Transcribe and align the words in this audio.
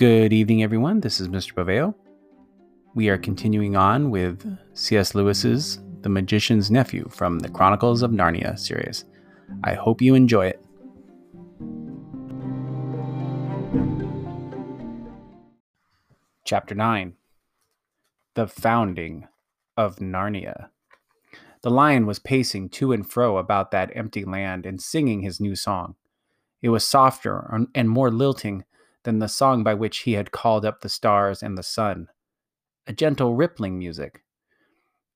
Good 0.00 0.32
evening, 0.32 0.62
everyone. 0.62 1.00
This 1.00 1.20
is 1.20 1.28
Mr. 1.28 1.52
Baveo. 1.52 1.94
We 2.94 3.10
are 3.10 3.18
continuing 3.18 3.76
on 3.76 4.08
with 4.08 4.50
C.S. 4.72 5.14
Lewis's 5.14 5.78
The 6.00 6.08
Magician's 6.08 6.70
Nephew 6.70 7.06
from 7.10 7.40
the 7.40 7.50
Chronicles 7.50 8.00
of 8.00 8.10
Narnia 8.10 8.58
series. 8.58 9.04
I 9.62 9.74
hope 9.74 10.00
you 10.00 10.14
enjoy 10.14 10.46
it. 10.46 10.64
Chapter 16.46 16.74
9 16.74 17.12
The 18.36 18.46
Founding 18.46 19.28
of 19.76 19.96
Narnia. 19.96 20.70
The 21.60 21.70
lion 21.70 22.06
was 22.06 22.18
pacing 22.18 22.70
to 22.70 22.92
and 22.92 23.06
fro 23.06 23.36
about 23.36 23.70
that 23.72 23.94
empty 23.94 24.24
land 24.24 24.64
and 24.64 24.80
singing 24.80 25.20
his 25.20 25.40
new 25.40 25.54
song. 25.54 25.96
It 26.62 26.70
was 26.70 26.84
softer 26.84 27.54
and 27.74 27.90
more 27.90 28.10
lilting 28.10 28.64
than 29.04 29.18
the 29.18 29.28
song 29.28 29.64
by 29.64 29.74
which 29.74 29.98
he 29.98 30.12
had 30.12 30.32
called 30.32 30.64
up 30.64 30.80
the 30.80 30.88
stars 30.88 31.42
and 31.42 31.56
the 31.56 31.62
sun, 31.62 32.08
a 32.86 32.92
gentle 32.92 33.34
rippling 33.34 33.78
music. 33.78 34.22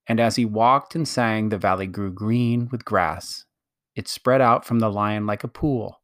And 0.06 0.20
as 0.20 0.36
he 0.36 0.44
walked 0.44 0.94
and 0.94 1.06
sang, 1.08 1.48
the 1.48 1.58
valley 1.58 1.86
grew 1.86 2.12
green 2.12 2.68
with 2.70 2.84
grass. 2.84 3.44
It 3.94 4.08
spread 4.08 4.40
out 4.40 4.64
from 4.64 4.80
the 4.80 4.90
lion 4.90 5.26
like 5.26 5.44
a 5.44 5.48
pool. 5.48 6.00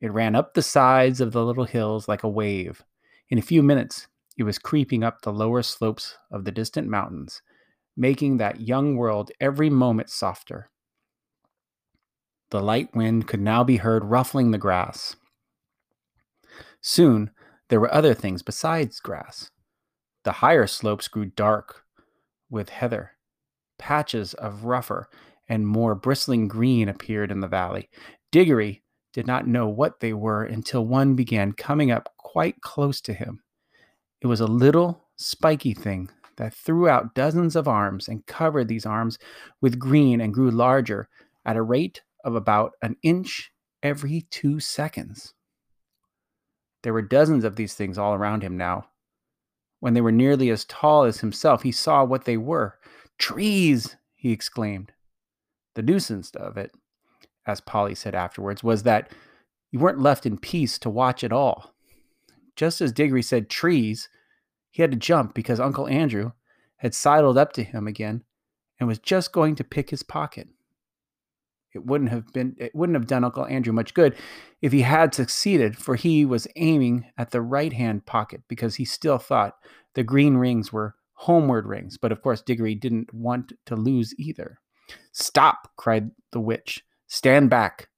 It 0.00 0.12
ran 0.12 0.34
up 0.34 0.54
the 0.54 0.62
sides 0.62 1.20
of 1.20 1.32
the 1.32 1.44
little 1.44 1.64
hills 1.64 2.08
like 2.08 2.22
a 2.22 2.28
wave. 2.28 2.84
In 3.28 3.38
a 3.38 3.42
few 3.42 3.62
minutes, 3.62 4.06
it 4.36 4.44
was 4.44 4.58
creeping 4.58 5.02
up 5.02 5.22
the 5.22 5.32
lower 5.32 5.62
slopes 5.62 6.16
of 6.30 6.44
the 6.44 6.52
distant 6.52 6.88
mountains, 6.88 7.42
making 7.96 8.36
that 8.36 8.60
young 8.60 8.96
world 8.96 9.30
every 9.40 9.68
moment 9.68 10.08
softer. 10.10 10.70
The 12.50 12.62
light 12.62 12.94
wind 12.94 13.26
could 13.26 13.40
now 13.40 13.64
be 13.64 13.76
heard 13.76 14.04
ruffling 14.04 14.52
the 14.52 14.58
grass. 14.58 15.16
Soon 16.88 17.30
there 17.68 17.80
were 17.80 17.92
other 17.92 18.14
things 18.14 18.42
besides 18.42 18.98
grass. 18.98 19.50
The 20.24 20.32
higher 20.32 20.66
slopes 20.66 21.06
grew 21.06 21.26
dark 21.26 21.84
with 22.48 22.70
heather. 22.70 23.10
Patches 23.78 24.32
of 24.32 24.64
rougher 24.64 25.10
and 25.50 25.66
more 25.66 25.94
bristling 25.94 26.48
green 26.48 26.88
appeared 26.88 27.30
in 27.30 27.40
the 27.40 27.46
valley. 27.46 27.90
Diggory 28.32 28.82
did 29.12 29.26
not 29.26 29.46
know 29.46 29.68
what 29.68 30.00
they 30.00 30.14
were 30.14 30.44
until 30.44 30.86
one 30.86 31.14
began 31.14 31.52
coming 31.52 31.90
up 31.90 32.08
quite 32.16 32.62
close 32.62 33.02
to 33.02 33.12
him. 33.12 33.42
It 34.22 34.26
was 34.26 34.40
a 34.40 34.46
little 34.46 35.04
spiky 35.16 35.74
thing 35.74 36.08
that 36.38 36.54
threw 36.54 36.88
out 36.88 37.14
dozens 37.14 37.54
of 37.54 37.68
arms 37.68 38.08
and 38.08 38.24
covered 38.24 38.68
these 38.68 38.86
arms 38.86 39.18
with 39.60 39.78
green 39.78 40.22
and 40.22 40.32
grew 40.32 40.50
larger 40.50 41.10
at 41.44 41.56
a 41.56 41.62
rate 41.62 42.00
of 42.24 42.34
about 42.34 42.72
an 42.80 42.96
inch 43.02 43.52
every 43.82 44.22
two 44.30 44.58
seconds. 44.58 45.34
There 46.82 46.92
were 46.92 47.02
dozens 47.02 47.44
of 47.44 47.56
these 47.56 47.74
things 47.74 47.98
all 47.98 48.14
around 48.14 48.42
him 48.42 48.56
now. 48.56 48.88
When 49.80 49.94
they 49.94 50.00
were 50.00 50.12
nearly 50.12 50.50
as 50.50 50.64
tall 50.64 51.04
as 51.04 51.20
himself, 51.20 51.62
he 51.62 51.72
saw 51.72 52.04
what 52.04 52.24
they 52.24 52.36
were. 52.36 52.78
Trees! 53.18 53.96
he 54.14 54.32
exclaimed. 54.32 54.92
The 55.74 55.82
nuisance 55.82 56.30
of 56.34 56.56
it, 56.56 56.72
as 57.46 57.60
Polly 57.60 57.94
said 57.94 58.14
afterwards, 58.14 58.64
was 58.64 58.82
that 58.82 59.12
you 59.70 59.78
weren't 59.78 60.00
left 60.00 60.26
in 60.26 60.38
peace 60.38 60.78
to 60.80 60.90
watch 60.90 61.22
it 61.22 61.32
all. 61.32 61.74
Just 62.56 62.80
as 62.80 62.92
Diggory 62.92 63.22
said 63.22 63.48
trees, 63.48 64.08
he 64.70 64.82
had 64.82 64.90
to 64.90 64.96
jump 64.96 65.34
because 65.34 65.60
Uncle 65.60 65.86
Andrew 65.88 66.32
had 66.78 66.94
sidled 66.94 67.38
up 67.38 67.52
to 67.52 67.62
him 67.62 67.86
again 67.86 68.24
and 68.80 68.88
was 68.88 68.98
just 68.98 69.32
going 69.32 69.54
to 69.56 69.64
pick 69.64 69.90
his 69.90 70.02
pocket. 70.02 70.48
It 71.78 71.86
wouldn't 71.86 72.10
have 72.10 72.32
been 72.32 72.56
it 72.58 72.74
wouldn't 72.74 72.96
have 72.96 73.06
done 73.06 73.22
Uncle 73.22 73.46
Andrew 73.46 73.72
much 73.72 73.94
good 73.94 74.16
if 74.60 74.72
he 74.72 74.82
had 74.82 75.14
succeeded, 75.14 75.76
for 75.76 75.94
he 75.94 76.24
was 76.24 76.48
aiming 76.56 77.06
at 77.16 77.30
the 77.30 77.40
right 77.40 77.72
hand 77.72 78.04
pocket 78.04 78.42
because 78.48 78.74
he 78.74 78.84
still 78.84 79.18
thought 79.18 79.54
the 79.94 80.02
green 80.02 80.36
rings 80.36 80.72
were 80.72 80.96
homeward 81.14 81.66
rings. 81.66 81.96
But 81.96 82.10
of 82.10 82.20
course 82.20 82.42
Diggory 82.42 82.74
didn't 82.74 83.14
want 83.14 83.52
to 83.66 83.76
lose 83.76 84.12
either. 84.18 84.58
Stop, 85.12 85.70
cried 85.76 86.10
the 86.32 86.40
witch. 86.40 86.82
Stand 87.06 87.48
back. 87.48 87.88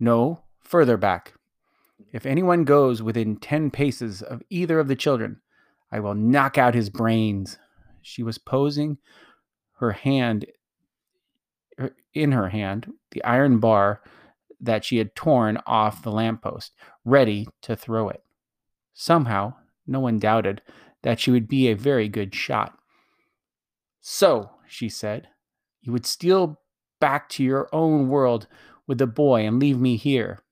No, 0.00 0.44
further 0.62 0.96
back. 0.96 1.34
If 2.14 2.24
anyone 2.24 2.64
goes 2.64 3.02
within 3.02 3.36
ten 3.36 3.70
paces 3.70 4.22
of 4.22 4.42
either 4.48 4.80
of 4.80 4.88
the 4.88 4.96
children, 4.96 5.42
I 5.90 6.00
will 6.00 6.14
knock 6.14 6.56
out 6.56 6.74
his 6.74 6.88
brains. 6.88 7.58
She 8.00 8.22
was 8.22 8.38
posing 8.38 8.96
her 9.80 9.92
hand 9.92 10.46
in 12.14 12.32
her 12.32 12.48
hand 12.48 12.92
the 13.10 13.22
iron 13.24 13.58
bar 13.58 14.02
that 14.60 14.84
she 14.84 14.98
had 14.98 15.14
torn 15.14 15.58
off 15.66 16.02
the 16.02 16.12
lamppost, 16.12 16.72
ready 17.04 17.48
to 17.62 17.74
throw 17.74 18.08
it. 18.08 18.22
Somehow, 18.94 19.54
no 19.86 20.00
one 20.00 20.18
doubted 20.18 20.62
that 21.02 21.18
she 21.18 21.30
would 21.30 21.48
be 21.48 21.68
a 21.68 21.74
very 21.74 22.08
good 22.08 22.34
shot. 22.34 22.78
So, 24.00 24.50
she 24.68 24.88
said, 24.88 25.28
you 25.80 25.92
would 25.92 26.06
steal 26.06 26.60
back 27.00 27.28
to 27.30 27.42
your 27.42 27.68
own 27.72 28.08
world 28.08 28.46
with 28.86 28.98
the 28.98 29.06
boy 29.06 29.44
and 29.44 29.58
leave 29.58 29.78
me 29.78 29.96
here. 29.96 30.42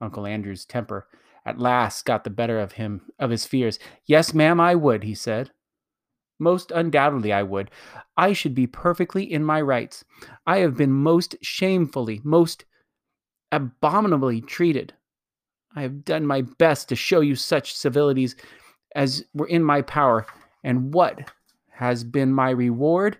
Uncle 0.00 0.26
Andrew's 0.26 0.64
temper 0.66 1.06
at 1.44 1.58
last 1.58 2.04
got 2.04 2.24
the 2.24 2.30
better 2.30 2.60
of 2.60 2.72
him 2.72 3.02
of 3.18 3.30
his 3.30 3.46
fears. 3.46 3.78
Yes, 4.04 4.34
ma'am, 4.34 4.60
I 4.60 4.74
would, 4.74 5.04
he 5.04 5.14
said. 5.14 5.50
Most 6.40 6.72
undoubtedly, 6.72 7.32
I 7.32 7.44
would. 7.44 7.70
I 8.16 8.32
should 8.32 8.54
be 8.54 8.66
perfectly 8.66 9.30
in 9.30 9.44
my 9.44 9.60
rights. 9.60 10.04
I 10.46 10.58
have 10.58 10.76
been 10.76 10.92
most 10.92 11.36
shamefully, 11.42 12.20
most 12.24 12.64
abominably 13.52 14.40
treated. 14.40 14.94
I 15.76 15.82
have 15.82 16.04
done 16.04 16.26
my 16.26 16.42
best 16.42 16.88
to 16.88 16.96
show 16.96 17.20
you 17.20 17.36
such 17.36 17.76
civilities 17.76 18.34
as 18.96 19.24
were 19.34 19.46
in 19.46 19.62
my 19.62 19.82
power. 19.82 20.26
And 20.64 20.92
what 20.92 21.30
has 21.70 22.02
been 22.02 22.32
my 22.32 22.50
reward? 22.50 23.18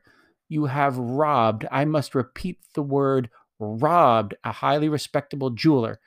You 0.49 0.65
have 0.65 0.99
robbed, 0.99 1.67
I 1.71 1.85
must 1.85 2.15
repeat 2.15 2.59
the 2.75 2.83
word 2.83 3.31
robbed, 3.61 4.35
a 4.43 4.51
highly 4.51 4.89
respectable 4.89 5.51
jeweler. 5.51 6.01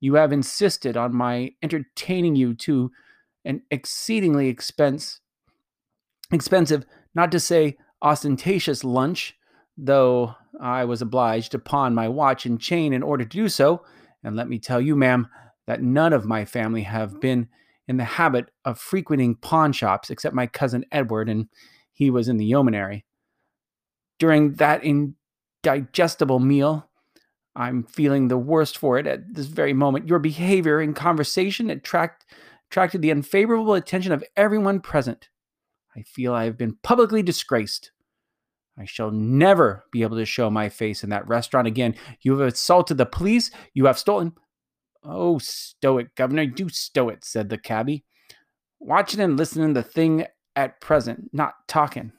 You 0.00 0.14
have 0.14 0.32
insisted 0.32 0.96
on 0.96 1.14
my 1.14 1.52
entertaining 1.62 2.34
you 2.36 2.54
to 2.54 2.90
an 3.44 3.62
exceedingly 3.70 4.48
expense 4.48 5.20
expensive, 6.32 6.84
not 7.14 7.32
to 7.32 7.40
say 7.40 7.76
ostentatious 8.02 8.84
lunch, 8.84 9.36
though 9.76 10.34
I 10.60 10.84
was 10.84 11.02
obliged 11.02 11.52
to 11.52 11.58
pawn 11.58 11.94
my 11.94 12.08
watch 12.08 12.46
and 12.46 12.60
chain 12.60 12.92
in 12.92 13.02
order 13.02 13.24
to 13.24 13.28
do 13.30 13.48
so. 13.48 13.84
And 14.22 14.36
let 14.36 14.48
me 14.48 14.58
tell 14.58 14.80
you, 14.80 14.96
ma'am, 14.96 15.28
that 15.66 15.82
none 15.82 16.12
of 16.12 16.26
my 16.26 16.44
family 16.44 16.82
have 16.82 17.20
been 17.20 17.48
in 17.86 17.96
the 17.96 18.04
habit 18.04 18.50
of 18.64 18.78
frequenting 18.78 19.34
pawn 19.36 19.72
shops 19.72 20.10
except 20.10 20.34
my 20.34 20.46
cousin 20.46 20.84
Edward, 20.92 21.28
and 21.28 21.46
he 21.92 22.10
was 22.10 22.28
in 22.28 22.36
the 22.36 22.44
yeomanry. 22.44 23.04
During 24.18 24.54
that 24.54 24.82
indigestible 24.84 26.40
meal, 26.40 26.88
I'm 27.54 27.84
feeling 27.84 28.28
the 28.28 28.38
worst 28.38 28.78
for 28.78 28.98
it 28.98 29.06
at 29.06 29.34
this 29.34 29.46
very 29.46 29.72
moment. 29.72 30.08
Your 30.08 30.18
behavior 30.18 30.80
in 30.80 30.94
conversation 30.94 31.70
attract, 31.70 32.24
attracted 32.70 33.02
the 33.02 33.10
unfavorable 33.10 33.74
attention 33.74 34.12
of 34.12 34.24
everyone 34.36 34.80
present. 34.80 35.28
I 35.98 36.02
feel 36.02 36.32
I 36.32 36.44
have 36.44 36.56
been 36.56 36.78
publicly 36.84 37.24
disgraced. 37.24 37.90
I 38.78 38.84
shall 38.84 39.10
never 39.10 39.84
be 39.90 40.02
able 40.02 40.16
to 40.16 40.24
show 40.24 40.48
my 40.48 40.68
face 40.68 41.02
in 41.02 41.10
that 41.10 41.26
restaurant 41.26 41.66
again. 41.66 41.96
You 42.20 42.38
have 42.38 42.46
assaulted 42.52 42.98
the 42.98 43.06
police. 43.06 43.50
You 43.74 43.86
have 43.86 43.98
stolen. 43.98 44.32
Oh, 45.02 45.38
stow 45.38 45.98
it, 45.98 46.14
Governor. 46.14 46.46
Do 46.46 46.68
stow 46.68 47.08
it, 47.08 47.24
said 47.24 47.48
the 47.48 47.58
cabby. 47.58 48.04
Watching 48.78 49.18
and 49.18 49.36
listening 49.36 49.72
the 49.72 49.82
thing 49.82 50.24
at 50.54 50.80
present, 50.80 51.30
not 51.32 51.54
talking. 51.66 52.12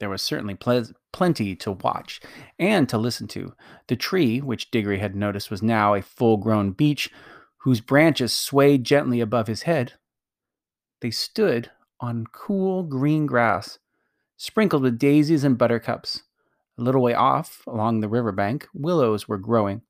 There 0.00 0.08
was 0.08 0.22
certainly 0.22 0.54
ple- 0.54 0.86
plenty 1.12 1.54
to 1.56 1.72
watch 1.72 2.22
and 2.58 2.88
to 2.88 2.96
listen 2.96 3.28
to. 3.28 3.52
The 3.88 3.96
tree, 3.96 4.40
which 4.40 4.70
Diggory 4.70 5.00
had 5.00 5.14
noticed 5.14 5.50
was 5.50 5.62
now 5.62 5.92
a 5.92 6.00
full 6.00 6.38
grown 6.38 6.72
beech, 6.72 7.10
whose 7.58 7.82
branches 7.82 8.32
swayed 8.32 8.84
gently 8.84 9.20
above 9.20 9.48
his 9.48 9.62
head, 9.62 9.94
they 11.04 11.10
stood 11.10 11.70
on 12.00 12.26
cool 12.32 12.82
green 12.82 13.26
grass, 13.26 13.78
sprinkled 14.36 14.82
with 14.82 14.98
daisies 14.98 15.44
and 15.44 15.58
buttercups. 15.58 16.22
A 16.78 16.82
little 16.82 17.02
way 17.02 17.14
off, 17.14 17.62
along 17.66 18.00
the 18.00 18.08
river 18.08 18.32
bank, 18.32 18.66
willows 18.74 19.28
were 19.28 19.38
growing. 19.38 19.82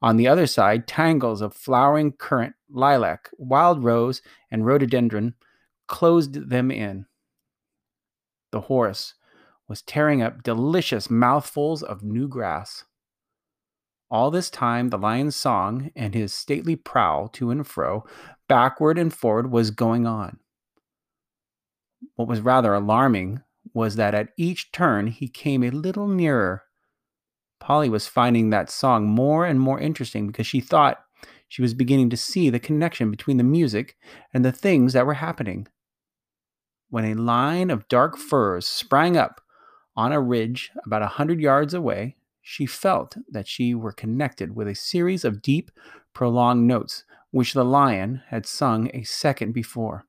On 0.00 0.16
the 0.16 0.28
other 0.28 0.46
side, 0.46 0.86
tangles 0.86 1.40
of 1.40 1.54
flowering 1.54 2.12
currant, 2.12 2.54
lilac, 2.70 3.30
wild 3.36 3.82
rose, 3.82 4.22
and 4.50 4.64
rhododendron 4.64 5.34
closed 5.86 6.50
them 6.50 6.70
in. 6.70 7.06
The 8.52 8.62
horse 8.62 9.14
was 9.66 9.82
tearing 9.82 10.22
up 10.22 10.42
delicious 10.42 11.10
mouthfuls 11.10 11.82
of 11.82 12.02
new 12.02 12.28
grass. 12.28 12.84
All 14.10 14.30
this 14.30 14.48
time, 14.48 14.88
the 14.88 14.98
lion's 14.98 15.36
song 15.36 15.90
and 15.94 16.14
his 16.14 16.32
stately 16.32 16.76
prowl 16.76 17.28
to 17.30 17.50
and 17.50 17.66
fro, 17.66 18.04
backward 18.48 18.98
and 18.98 19.12
forward, 19.12 19.50
was 19.50 19.70
going 19.70 20.06
on. 20.06 20.38
What 22.16 22.28
was 22.28 22.40
rather 22.40 22.74
alarming 22.74 23.42
was 23.74 23.96
that 23.96 24.14
at 24.14 24.30
each 24.36 24.72
turn 24.72 25.08
he 25.08 25.28
came 25.28 25.62
a 25.62 25.70
little 25.70 26.08
nearer. 26.08 26.64
Polly 27.60 27.88
was 27.88 28.06
finding 28.06 28.50
that 28.50 28.70
song 28.70 29.06
more 29.06 29.44
and 29.44 29.60
more 29.60 29.80
interesting 29.80 30.26
because 30.26 30.46
she 30.46 30.60
thought 30.60 31.04
she 31.48 31.62
was 31.62 31.74
beginning 31.74 32.10
to 32.10 32.16
see 32.16 32.50
the 32.50 32.60
connection 32.60 33.10
between 33.10 33.36
the 33.36 33.44
music 33.44 33.96
and 34.32 34.44
the 34.44 34.52
things 34.52 34.92
that 34.92 35.06
were 35.06 35.14
happening. 35.14 35.66
When 36.90 37.04
a 37.04 37.14
line 37.14 37.70
of 37.70 37.88
dark 37.88 38.16
firs 38.16 38.66
sprang 38.66 39.16
up 39.16 39.40
on 39.96 40.12
a 40.12 40.20
ridge 40.20 40.70
about 40.86 41.02
a 41.02 41.08
hundred 41.08 41.40
yards 41.40 41.74
away, 41.74 42.16
she 42.40 42.64
felt 42.64 43.16
that 43.30 43.46
she 43.46 43.74
were 43.74 43.92
connected 43.92 44.54
with 44.56 44.68
a 44.68 44.74
series 44.74 45.24
of 45.24 45.42
deep, 45.42 45.70
prolonged 46.14 46.66
notes 46.66 47.04
which 47.30 47.52
the 47.52 47.64
lion 47.64 48.22
had 48.28 48.46
sung 48.46 48.90
a 48.94 49.02
second 49.02 49.52
before. 49.52 50.06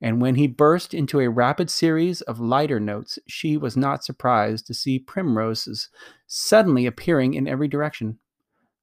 And 0.00 0.20
when 0.20 0.36
he 0.36 0.46
burst 0.46 0.94
into 0.94 1.20
a 1.20 1.30
rapid 1.30 1.70
series 1.70 2.20
of 2.22 2.38
lighter 2.38 2.78
notes, 2.78 3.18
she 3.26 3.56
was 3.56 3.76
not 3.76 4.04
surprised 4.04 4.66
to 4.66 4.74
see 4.74 4.98
primroses 4.98 5.88
suddenly 6.26 6.86
appearing 6.86 7.34
in 7.34 7.48
every 7.48 7.66
direction. 7.66 8.18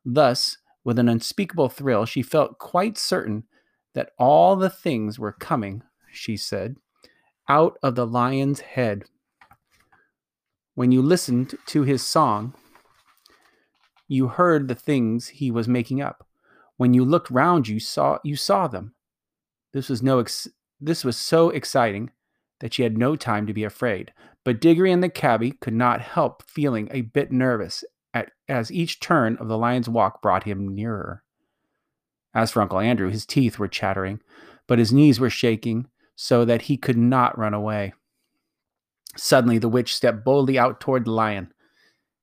Thus, 0.04 0.58
with 0.84 1.00
an 1.00 1.08
unspeakable 1.08 1.70
thrill, 1.70 2.06
she 2.06 2.22
felt 2.22 2.60
quite 2.60 2.98
certain 2.98 3.46
that 3.94 4.12
all 4.20 4.56
the 4.56 4.70
things 4.70 5.18
were 5.18 5.32
coming, 5.32 5.84
she 6.12 6.36
said, 6.36 6.76
out 7.48 7.78
of 7.82 7.96
the 7.96 8.06
lion's 8.06 8.60
head. 8.60 9.06
When 10.76 10.92
you 10.92 11.02
listened 11.02 11.56
to 11.68 11.84
his 11.84 12.04
song, 12.04 12.54
you 14.08 14.28
heard 14.28 14.68
the 14.68 14.76
things 14.76 15.28
he 15.30 15.50
was 15.50 15.68
making 15.68 16.02
up. 16.02 16.28
When 16.78 16.94
you 16.94 17.06
looked 17.06 17.32
round 17.32 17.68
you 17.68 17.80
saw 17.80 18.20
you 18.24 18.36
saw 18.36 18.68
them. 18.68 18.94
This 19.72 19.90
was 19.90 20.04
no 20.04 20.20
ex- 20.20 20.48
this 20.80 21.04
was 21.04 21.18
so 21.18 21.50
exciting 21.50 22.12
that 22.60 22.74
she 22.74 22.84
had 22.84 22.98
no 22.98 23.16
time 23.16 23.48
to 23.48 23.54
be 23.54 23.64
afraid. 23.64 24.14
But 24.44 24.62
Diggory 24.62 24.92
and 24.92 25.04
the 25.04 25.10
cabby 25.10 25.52
could 25.52 25.74
not 25.74 26.02
help 26.02 26.44
feeling 26.44 26.88
a 26.92 27.02
bit 27.02 27.32
nervous 27.32 27.84
at, 28.14 28.32
as 28.48 28.72
each 28.72 29.00
turn 29.00 29.38
of 29.38 29.48
the 29.48 29.58
lion's 29.58 29.90
walk 29.90 30.22
brought 30.22 30.44
him 30.44 30.74
nearer. 30.74 31.24
As 32.34 32.52
for 32.52 32.62
Uncle 32.62 32.80
Andrew, 32.80 33.10
his 33.10 33.26
teeth 33.26 33.58
were 33.58 33.68
chattering, 33.68 34.20
but 34.68 34.80
his 34.80 34.94
knees 34.94 35.20
were 35.20 35.30
shaking 35.30 35.88
so 36.16 36.46
that 36.46 36.64
he 36.64 36.78
could 36.78 36.98
not 36.98 37.38
run 37.38 37.54
away. 37.54 37.94
Suddenly, 39.18 39.58
the 39.58 39.70
witch 39.70 39.96
stepped 39.96 40.26
boldly 40.26 40.60
out 40.60 40.80
toward 40.82 41.06
the 41.06 41.12
lion. 41.12 41.54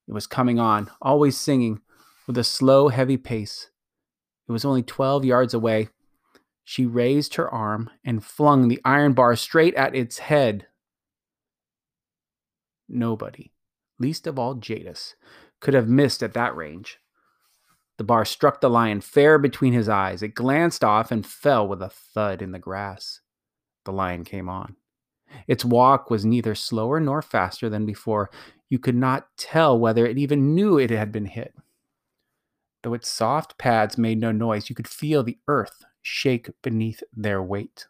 It 0.06 0.12
was 0.12 0.26
coming 0.26 0.58
on, 0.58 0.90
always 1.00 1.37
singing, 1.37 1.81
with 2.26 2.37
a 2.37 2.44
slow, 2.44 2.88
heavy 2.88 3.16
pace. 3.16 3.70
It 4.48 4.52
was 4.52 4.64
only 4.64 4.82
twelve 4.82 5.25
yards 5.25 5.55
away. 5.55 5.88
She 6.64 6.87
raised 6.87 7.35
her 7.35 7.53
arm 7.53 7.91
and 8.05 8.25
flung 8.25 8.69
the 8.69 8.81
iron 8.85 9.14
bar 9.14 9.37
straight 9.37 9.75
at 9.75 9.94
its 9.94 10.19
head. 10.19 10.67
Nobody, 12.88 13.53
least 13.99 14.26
of 14.26 14.38
all 14.38 14.55
Jadis, 14.55 15.14
could 15.61 15.75
have 15.75 15.88
missed 15.88 16.23
at 16.23 16.35
that 16.35 16.55
range. 16.55 16.99
The 17.99 18.05
bar 18.05 18.25
struck 18.25 18.61
the 18.61 18.70
lion 18.70 19.00
fair 19.00 19.38
between 19.38 19.73
his 19.73 19.88
eyes. 19.88 20.23
It 20.23 20.35
glanced 20.35 20.82
off 20.82 21.11
and 21.11 21.26
fell 21.26 21.67
with 21.67 21.82
a 21.82 21.88
thud 21.88 22.43
in 22.43 22.53
the 22.53 22.59
grass. 22.59 23.20
The 23.85 23.93
lion 23.93 24.25
came 24.25 24.49
on. 24.49 24.76
Its 25.47 25.65
walk 25.65 26.11
was 26.11 26.25
neither 26.25 26.55
slower 26.55 27.00
nor 27.00 27.23
faster 27.23 27.69
than 27.69 27.87
before. 27.87 28.31
You 28.69 28.79
could 28.79 28.94
not 28.94 29.29
tell 29.37 29.79
whether 29.79 30.06
it 30.06 30.19
even 30.19 30.55
knew 30.55 30.79
it 30.79 30.91
had 30.91 31.12
been 31.12 31.26
hit. 31.26 31.55
Though 32.82 32.94
its 32.94 33.08
soft 33.08 33.58
pads 33.58 33.97
made 33.97 34.19
no 34.19 34.32
noise, 34.32 34.69
you 34.69 34.75
could 34.75 34.88
feel 34.88 35.23
the 35.23 35.38
earth 35.49 35.85
shake 36.02 36.50
beneath 36.62 37.02
their 37.16 37.43
weight. 37.43 37.87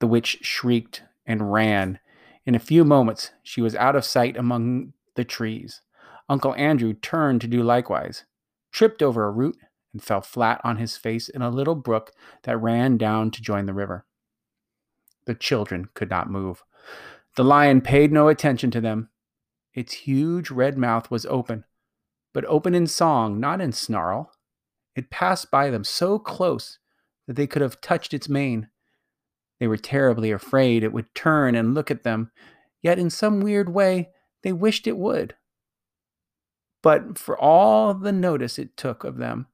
The 0.00 0.06
witch 0.06 0.38
shrieked 0.42 1.02
and 1.24 1.52
ran. 1.52 2.00
In 2.44 2.54
a 2.54 2.60
few 2.60 2.84
moments, 2.84 3.30
she 3.42 3.60
was 3.60 3.76
out 3.76 3.94
of 3.94 4.04
sight 4.04 4.36
among 4.36 4.94
the 5.14 5.24
trees. 5.24 5.82
Uncle 6.28 6.54
Andrew 6.56 6.94
turned 6.94 7.40
to 7.42 7.46
do 7.46 7.62
likewise, 7.62 8.24
tripped 8.72 9.02
over 9.02 9.24
a 9.24 9.30
root, 9.30 9.56
and 9.92 10.02
fell 10.02 10.22
flat 10.22 10.60
on 10.64 10.78
his 10.78 10.96
face 10.96 11.28
in 11.28 11.42
a 11.42 11.50
little 11.50 11.74
brook 11.74 12.12
that 12.44 12.56
ran 12.56 12.96
down 12.96 13.30
to 13.30 13.42
join 13.42 13.66
the 13.66 13.74
river. 13.74 14.06
The 15.26 15.34
children 15.34 15.88
could 15.94 16.10
not 16.10 16.30
move. 16.30 16.64
The 17.36 17.44
lion 17.44 17.80
paid 17.80 18.10
no 18.10 18.28
attention 18.28 18.70
to 18.72 18.80
them. 18.80 19.10
Its 19.74 19.92
huge 19.92 20.50
red 20.50 20.76
mouth 20.76 21.10
was 21.10 21.26
open, 21.26 21.64
but 22.32 22.44
open 22.46 22.74
in 22.74 22.86
song, 22.86 23.38
not 23.38 23.60
in 23.60 23.72
snarl. 23.72 24.32
It 24.94 25.10
passed 25.10 25.50
by 25.50 25.70
them 25.70 25.84
so 25.84 26.18
close 26.18 26.78
that 27.26 27.34
they 27.34 27.46
could 27.46 27.62
have 27.62 27.80
touched 27.80 28.12
its 28.12 28.28
mane. 28.28 28.68
They 29.58 29.66
were 29.66 29.76
terribly 29.76 30.30
afraid 30.30 30.82
it 30.82 30.92
would 30.92 31.14
turn 31.14 31.54
and 31.54 31.74
look 31.74 31.90
at 31.90 32.02
them, 32.02 32.30
yet 32.82 32.98
in 32.98 33.10
some 33.10 33.40
weird 33.40 33.68
way 33.68 34.10
they 34.42 34.52
wished 34.52 34.86
it 34.86 34.98
would. 34.98 35.36
But 36.82 37.16
for 37.16 37.38
all 37.38 37.94
the 37.94 38.12
notice 38.12 38.58
it 38.58 38.76
took 38.76 39.04
of 39.04 39.16
them, 39.16 39.46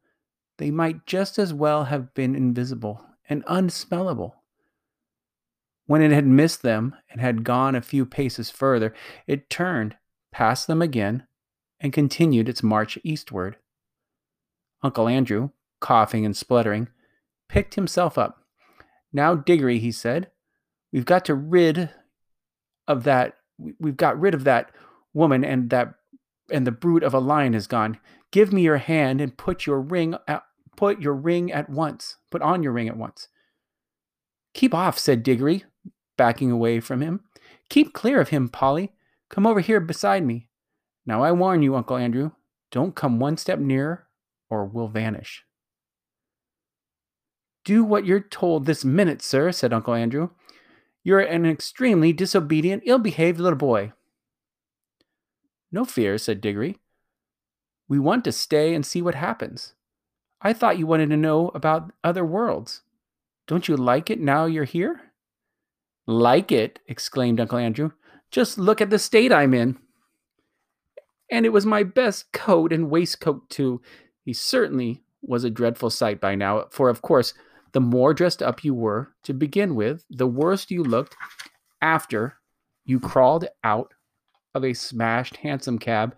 they 0.56 0.70
might 0.70 1.06
just 1.06 1.38
as 1.38 1.52
well 1.52 1.84
have 1.84 2.14
been 2.14 2.34
invisible 2.34 3.04
and 3.28 3.44
unsmellable. 3.44 4.32
When 5.86 6.02
it 6.02 6.10
had 6.10 6.26
missed 6.26 6.62
them 6.62 6.96
and 7.10 7.20
had 7.20 7.44
gone 7.44 7.74
a 7.74 7.82
few 7.82 8.04
paces 8.04 8.50
further, 8.50 8.94
it 9.26 9.48
turned, 9.48 9.96
passed 10.32 10.66
them 10.66 10.82
again, 10.82 11.26
and 11.80 11.92
continued 11.92 12.48
its 12.48 12.62
march 12.62 12.98
eastward. 13.04 13.56
Uncle 14.82 15.08
Andrew, 15.08 15.50
coughing 15.80 16.24
and 16.24 16.36
spluttering, 16.36 16.88
picked 17.48 17.74
himself 17.74 18.16
up. 18.16 18.44
Now, 19.12 19.34
Diggory, 19.34 19.78
he 19.78 19.90
said, 19.90 20.30
we've 20.92 21.04
got 21.04 21.24
to 21.26 21.34
rid 21.34 21.90
of 22.86 23.04
that. 23.04 23.34
We've 23.80 23.96
got 23.96 24.20
rid 24.20 24.34
of 24.34 24.44
that 24.44 24.70
woman, 25.12 25.44
and 25.44 25.70
that 25.70 25.94
and 26.50 26.66
the 26.66 26.72
brute 26.72 27.02
of 27.02 27.14
a 27.14 27.18
lion 27.18 27.54
is 27.54 27.66
gone. 27.66 27.98
Give 28.30 28.52
me 28.52 28.62
your 28.62 28.78
hand 28.78 29.20
and 29.20 29.36
put 29.36 29.66
your 29.66 29.80
ring. 29.80 30.14
At, 30.26 30.42
put 30.76 31.00
your 31.00 31.14
ring 31.14 31.50
at 31.52 31.68
once. 31.68 32.16
Put 32.30 32.42
on 32.42 32.62
your 32.62 32.72
ring 32.72 32.88
at 32.88 32.96
once. 32.96 33.28
Keep 34.54 34.74
off, 34.74 34.98
said 34.98 35.22
Diggory, 35.22 35.64
backing 36.16 36.50
away 36.50 36.80
from 36.80 37.00
him. 37.00 37.20
Keep 37.68 37.92
clear 37.92 38.20
of 38.20 38.28
him, 38.28 38.48
Polly. 38.48 38.92
Come 39.28 39.46
over 39.46 39.60
here 39.60 39.80
beside 39.80 40.24
me. 40.24 40.48
Now 41.04 41.22
I 41.22 41.32
warn 41.32 41.62
you, 41.62 41.74
Uncle 41.74 41.96
Andrew, 41.96 42.32
don't 42.70 42.94
come 42.94 43.18
one 43.18 43.36
step 43.36 43.58
nearer 43.58 44.07
or 44.50 44.64
we'll 44.64 44.88
vanish. 44.88 45.44
Do 47.64 47.84
what 47.84 48.06
you're 48.06 48.20
told 48.20 48.64
this 48.64 48.84
minute, 48.84 49.20
sir, 49.20 49.52
said 49.52 49.72
Uncle 49.72 49.94
Andrew. 49.94 50.30
You're 51.04 51.20
an 51.20 51.46
extremely 51.46 52.12
disobedient, 52.12 52.82
ill 52.86 52.98
behaved 52.98 53.40
little 53.40 53.58
boy. 53.58 53.92
No 55.70 55.84
fear, 55.84 56.18
said 56.18 56.40
Diggory. 56.40 56.78
We 57.88 57.98
want 57.98 58.24
to 58.24 58.32
stay 58.32 58.74
and 58.74 58.84
see 58.84 59.02
what 59.02 59.14
happens. 59.14 59.74
I 60.40 60.52
thought 60.52 60.78
you 60.78 60.86
wanted 60.86 61.10
to 61.10 61.16
know 61.16 61.48
about 61.54 61.92
other 62.04 62.24
worlds. 62.24 62.82
Don't 63.46 63.68
you 63.68 63.76
like 63.76 64.10
it 64.10 64.20
now 64.20 64.44
you're 64.44 64.64
here? 64.64 65.00
Like 66.06 66.52
it, 66.52 66.78
exclaimed 66.86 67.40
Uncle 67.40 67.58
Andrew. 67.58 67.92
Just 68.30 68.58
look 68.58 68.80
at 68.80 68.90
the 68.90 68.98
state 68.98 69.32
I'm 69.32 69.54
in. 69.54 69.78
And 71.30 71.44
it 71.44 71.50
was 71.50 71.66
my 71.66 71.82
best 71.82 72.32
coat 72.32 72.72
and 72.72 72.90
waistcoat, 72.90 73.50
too. 73.50 73.82
He 74.28 74.34
certainly 74.34 75.00
was 75.22 75.44
a 75.44 75.48
dreadful 75.48 75.88
sight 75.88 76.20
by 76.20 76.34
now, 76.34 76.66
for 76.70 76.90
of 76.90 77.00
course, 77.00 77.32
the 77.72 77.80
more 77.80 78.12
dressed 78.12 78.42
up 78.42 78.62
you 78.62 78.74
were 78.74 79.14
to 79.22 79.32
begin 79.32 79.74
with, 79.74 80.04
the 80.10 80.26
worse 80.26 80.70
you 80.70 80.84
looked 80.84 81.16
after 81.80 82.34
you 82.84 83.00
crawled 83.00 83.46
out 83.64 83.94
of 84.54 84.64
a 84.66 84.74
smashed 84.74 85.36
hansom 85.36 85.78
cab 85.78 86.14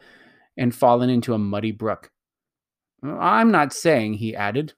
and 0.57 0.75
fallen 0.75 1.09
into 1.09 1.35
a 1.35 1.39
muddy 1.39 1.71
brook. 1.71 2.11
I'm 3.05 3.53
not 3.53 3.73
saying, 3.73 4.15
he 4.15 4.35
added, 4.35 4.73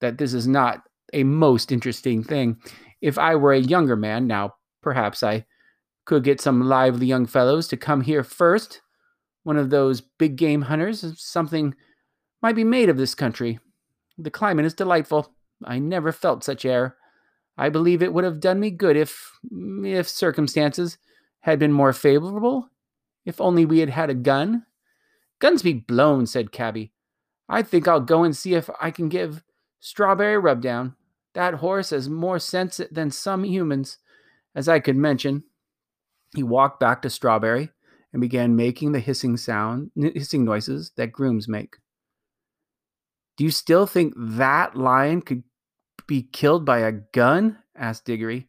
that 0.00 0.18
this 0.18 0.34
is 0.34 0.48
not 0.48 0.82
a 1.12 1.22
most 1.22 1.70
interesting 1.70 2.24
thing. 2.24 2.56
If 3.00 3.16
I 3.16 3.36
were 3.36 3.52
a 3.52 3.60
younger 3.60 3.94
man, 3.94 4.26
now 4.26 4.56
perhaps 4.82 5.22
I 5.22 5.46
could 6.04 6.24
get 6.24 6.40
some 6.40 6.62
lively 6.62 7.06
young 7.06 7.26
fellows 7.26 7.68
to 7.68 7.76
come 7.76 8.00
here 8.00 8.24
first. 8.24 8.80
One 9.44 9.56
of 9.56 9.70
those 9.70 10.00
big 10.00 10.34
game 10.34 10.62
hunters, 10.62 11.04
something 11.22 11.76
might 12.42 12.56
be 12.56 12.64
made 12.64 12.88
of 12.88 12.96
this 12.96 13.14
country. 13.14 13.60
The 14.18 14.30
climate 14.30 14.64
is 14.64 14.74
delightful. 14.74 15.32
I 15.64 15.78
never 15.78 16.12
felt 16.12 16.44
such 16.44 16.64
air. 16.64 16.96
I 17.56 17.68
believe 17.68 18.02
it 18.02 18.12
would 18.12 18.24
have 18.24 18.40
done 18.40 18.60
me 18.60 18.70
good 18.70 18.96
if, 18.96 19.38
if 19.84 20.08
circumstances 20.08 20.98
had 21.40 21.58
been 21.58 21.72
more 21.72 21.92
favorable. 21.92 22.70
If 23.24 23.40
only 23.40 23.64
we 23.64 23.78
had 23.78 23.90
had 23.90 24.10
a 24.10 24.14
gun. 24.14 24.64
Guns 25.38 25.62
be 25.62 25.74
blown, 25.74 26.26
said 26.26 26.52
Cabby. 26.52 26.92
I 27.48 27.62
think 27.62 27.86
I'll 27.86 28.00
go 28.00 28.24
and 28.24 28.36
see 28.36 28.54
if 28.54 28.68
I 28.80 28.90
can 28.90 29.08
give 29.08 29.44
Strawberry 29.80 30.38
rubdown. 30.38 30.96
That 31.34 31.54
horse 31.54 31.90
has 31.90 32.08
more 32.08 32.38
sense 32.38 32.80
than 32.90 33.10
some 33.10 33.44
humans, 33.44 33.98
as 34.54 34.68
I 34.68 34.80
could 34.80 34.96
mention. 34.96 35.44
He 36.34 36.42
walked 36.42 36.80
back 36.80 37.02
to 37.02 37.10
Strawberry 37.10 37.70
and 38.12 38.20
began 38.20 38.56
making 38.56 38.92
the 38.92 39.00
hissing 39.00 39.36
sound, 39.36 39.90
hissing 39.96 40.44
noises 40.44 40.92
that 40.96 41.12
grooms 41.12 41.48
make. 41.48 41.76
Do 43.42 43.46
you 43.46 43.50
still 43.50 43.88
think 43.88 44.14
that 44.16 44.76
lion 44.76 45.20
could 45.20 45.42
be 46.06 46.22
killed 46.22 46.64
by 46.64 46.78
a 46.78 46.92
gun? 46.92 47.58
asked 47.74 48.04
Diggory. 48.04 48.46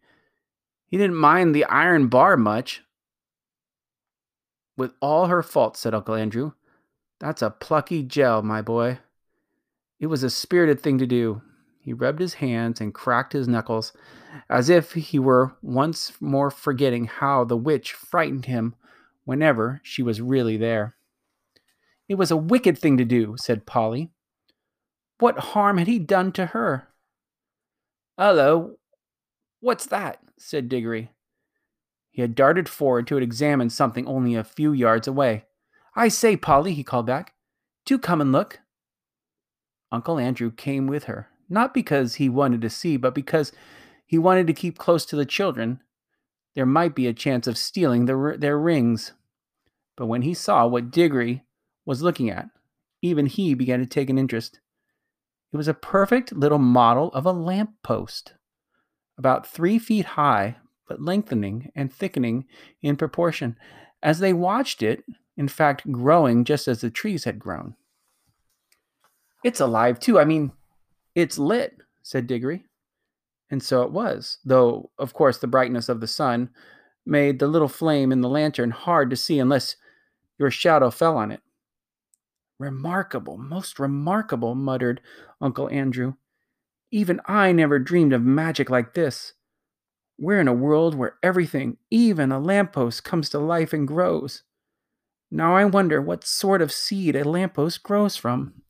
He 0.85 0.99
didn't 0.99 1.15
mind 1.15 1.55
the 1.55 1.65
iron 1.65 2.09
bar 2.09 2.37
much. 2.37 2.83
With 4.77 4.93
all 5.01 5.25
her 5.25 5.41
faults, 5.41 5.79
said 5.79 5.95
Uncle 5.95 6.13
Andrew. 6.13 6.51
That's 7.19 7.41
a 7.41 7.49
plucky 7.49 8.03
gel, 8.03 8.43
my 8.43 8.61
boy. 8.61 8.99
It 9.99 10.05
was 10.05 10.21
a 10.21 10.29
spirited 10.29 10.79
thing 10.79 10.99
to 10.99 11.07
do. 11.07 11.41
He 11.79 11.91
rubbed 11.91 12.19
his 12.19 12.35
hands 12.35 12.79
and 12.79 12.93
cracked 12.93 13.33
his 13.33 13.47
knuckles, 13.47 13.93
as 14.47 14.69
if 14.69 14.93
he 14.93 15.17
were 15.17 15.55
once 15.63 16.13
more 16.21 16.51
forgetting 16.51 17.05
how 17.05 17.45
the 17.45 17.57
witch 17.57 17.93
frightened 17.93 18.45
him 18.45 18.75
whenever 19.25 19.81
she 19.81 20.03
was 20.03 20.21
really 20.21 20.55
there. 20.55 20.95
It 22.07 22.13
was 22.13 22.29
a 22.29 22.37
wicked 22.37 22.77
thing 22.77 22.97
to 22.97 23.05
do, 23.05 23.33
said 23.39 23.65
Polly. 23.65 24.11
What 25.23 25.39
harm 25.39 25.77
had 25.77 25.87
he 25.87 25.99
done 25.99 26.33
to 26.33 26.47
her? 26.47 26.89
Hullo, 28.19 28.73
what's 29.61 29.85
that? 29.85 30.19
said 30.37 30.67
Diggory. 30.67 31.11
He 32.11 32.21
had 32.21 32.35
darted 32.35 32.67
forward 32.67 33.07
to 33.07 33.15
examine 33.19 33.69
something 33.69 34.05
only 34.05 34.35
a 34.35 34.43
few 34.43 34.73
yards 34.73 35.07
away. 35.07 35.45
I 35.95 36.09
say, 36.09 36.35
Polly, 36.35 36.73
he 36.73 36.83
called 36.83 37.05
back, 37.05 37.35
do 37.85 37.97
come 37.97 38.19
and 38.19 38.33
look. 38.33 38.59
Uncle 39.93 40.19
Andrew 40.19 40.51
came 40.51 40.87
with 40.87 41.05
her, 41.05 41.29
not 41.47 41.73
because 41.73 42.15
he 42.15 42.27
wanted 42.27 42.59
to 42.59 42.69
see, 42.69 42.97
but 42.97 43.15
because 43.15 43.53
he 44.05 44.17
wanted 44.17 44.45
to 44.47 44.53
keep 44.53 44.77
close 44.77 45.05
to 45.05 45.15
the 45.15 45.25
children. 45.25 45.79
There 46.53 46.65
might 46.65 46.95
be 46.95 47.07
a 47.07 47.13
chance 47.13 47.47
of 47.47 47.57
stealing 47.57 48.07
the, 48.07 48.35
their 48.37 48.59
rings. 48.59 49.13
But 49.95 50.07
when 50.07 50.23
he 50.23 50.33
saw 50.33 50.67
what 50.67 50.91
Diggory 50.91 51.45
was 51.85 52.01
looking 52.01 52.29
at, 52.29 52.49
even 53.01 53.27
he 53.27 53.53
began 53.53 53.79
to 53.79 53.85
take 53.85 54.09
an 54.09 54.17
interest. 54.17 54.59
It 55.53 55.57
was 55.57 55.67
a 55.67 55.75
perfect 55.75 56.33
little 56.33 56.57
model 56.57 57.09
of 57.09 57.27
a 57.27 57.31
lamp 57.31 57.73
post, 57.83 58.33
about 59.19 59.45
three 59.45 59.77
feet 59.77 60.05
high, 60.05 60.57
but 60.87 60.99
lengthening 60.99 61.71
and 61.75 61.93
thickening 61.93 62.45
in 62.81 62.95
proportion. 62.97 63.55
As 64.01 64.17
they 64.17 64.33
watched 64.33 64.81
it, 64.81 65.03
in 65.37 65.47
fact, 65.47 65.91
growing 65.91 66.43
just 66.43 66.67
as 66.67 66.81
the 66.81 66.89
trees 66.89 67.25
had 67.25 67.37
grown. 67.37 67.75
It's 69.43 69.59
alive 69.59 69.99
too. 69.99 70.19
I 70.19 70.25
mean, 70.25 70.53
it's 71.13 71.37
lit, 71.37 71.77
said 72.01 72.25
Diggory. 72.25 72.65
And 73.51 73.61
so 73.61 73.83
it 73.83 73.91
was, 73.91 74.39
though, 74.43 74.89
of 74.97 75.13
course, 75.13 75.37
the 75.37 75.45
brightness 75.45 75.87
of 75.87 75.99
the 75.99 76.07
sun 76.07 76.49
made 77.05 77.37
the 77.37 77.47
little 77.47 77.67
flame 77.67 78.11
in 78.11 78.21
the 78.21 78.29
lantern 78.29 78.71
hard 78.71 79.11
to 79.11 79.15
see 79.15 79.37
unless 79.37 79.75
your 80.39 80.49
shadow 80.49 80.89
fell 80.89 81.15
on 81.15 81.31
it. 81.31 81.41
Remarkable, 82.59 83.37
most 83.37 83.79
remarkable, 83.79 84.55
muttered 84.55 85.01
Uncle 85.41 85.69
Andrew. 85.69 86.13
Even 86.91 87.19
I 87.25 87.51
never 87.51 87.79
dreamed 87.79 88.13
of 88.13 88.21
magic 88.21 88.69
like 88.69 88.93
this. 88.93 89.33
We're 90.19 90.39
in 90.39 90.47
a 90.47 90.53
world 90.53 90.95
where 90.95 91.17
everything, 91.23 91.77
even 91.89 92.31
a 92.31 92.39
lamppost, 92.39 93.03
comes 93.03 93.29
to 93.29 93.39
life 93.39 93.73
and 93.73 93.87
grows. 93.87 94.43
Now 95.31 95.55
I 95.55 95.65
wonder 95.65 95.99
what 95.99 96.23
sort 96.23 96.61
of 96.61 96.71
seed 96.71 97.15
a 97.15 97.23
lamppost 97.23 97.81
grows 97.81 98.15
from. 98.15 98.61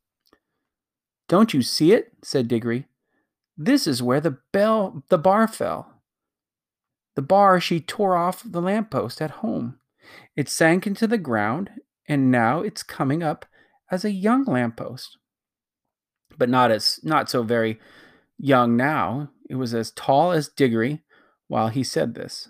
Don't 1.27 1.53
you 1.53 1.61
see 1.61 1.91
it? 1.91 2.13
said 2.23 2.47
Diggory. 2.47 2.87
This 3.57 3.85
is 3.85 4.01
where 4.01 4.21
the 4.21 4.37
bell 4.51 5.03
the 5.09 5.17
bar 5.17 5.47
fell. 5.47 6.01
The 7.15 7.21
bar 7.21 7.59
she 7.59 7.79
tore 7.79 8.15
off 8.15 8.43
the 8.45 8.61
lamppost 8.61 9.21
at 9.21 9.41
home. 9.41 9.79
It 10.35 10.49
sank 10.49 10.87
into 10.87 11.05
the 11.05 11.17
ground, 11.17 11.69
and 12.07 12.31
now 12.31 12.61
it's 12.61 12.81
coming 12.81 13.21
up 13.21 13.45
as 13.93 14.03
a 14.03 14.11
young 14.11 14.43
lamppost. 14.45 15.17
But 16.35 16.49
not 16.49 16.71
as 16.71 16.99
not 17.03 17.29
so 17.29 17.43
very 17.43 17.79
young 18.39 18.75
now. 18.75 19.29
It 19.47 19.55
was 19.55 19.75
as 19.75 19.91
tall 19.91 20.31
as 20.31 20.49
Diggory 20.49 21.03
while 21.47 21.67
he 21.67 21.83
said 21.83 22.15
this. 22.15 22.49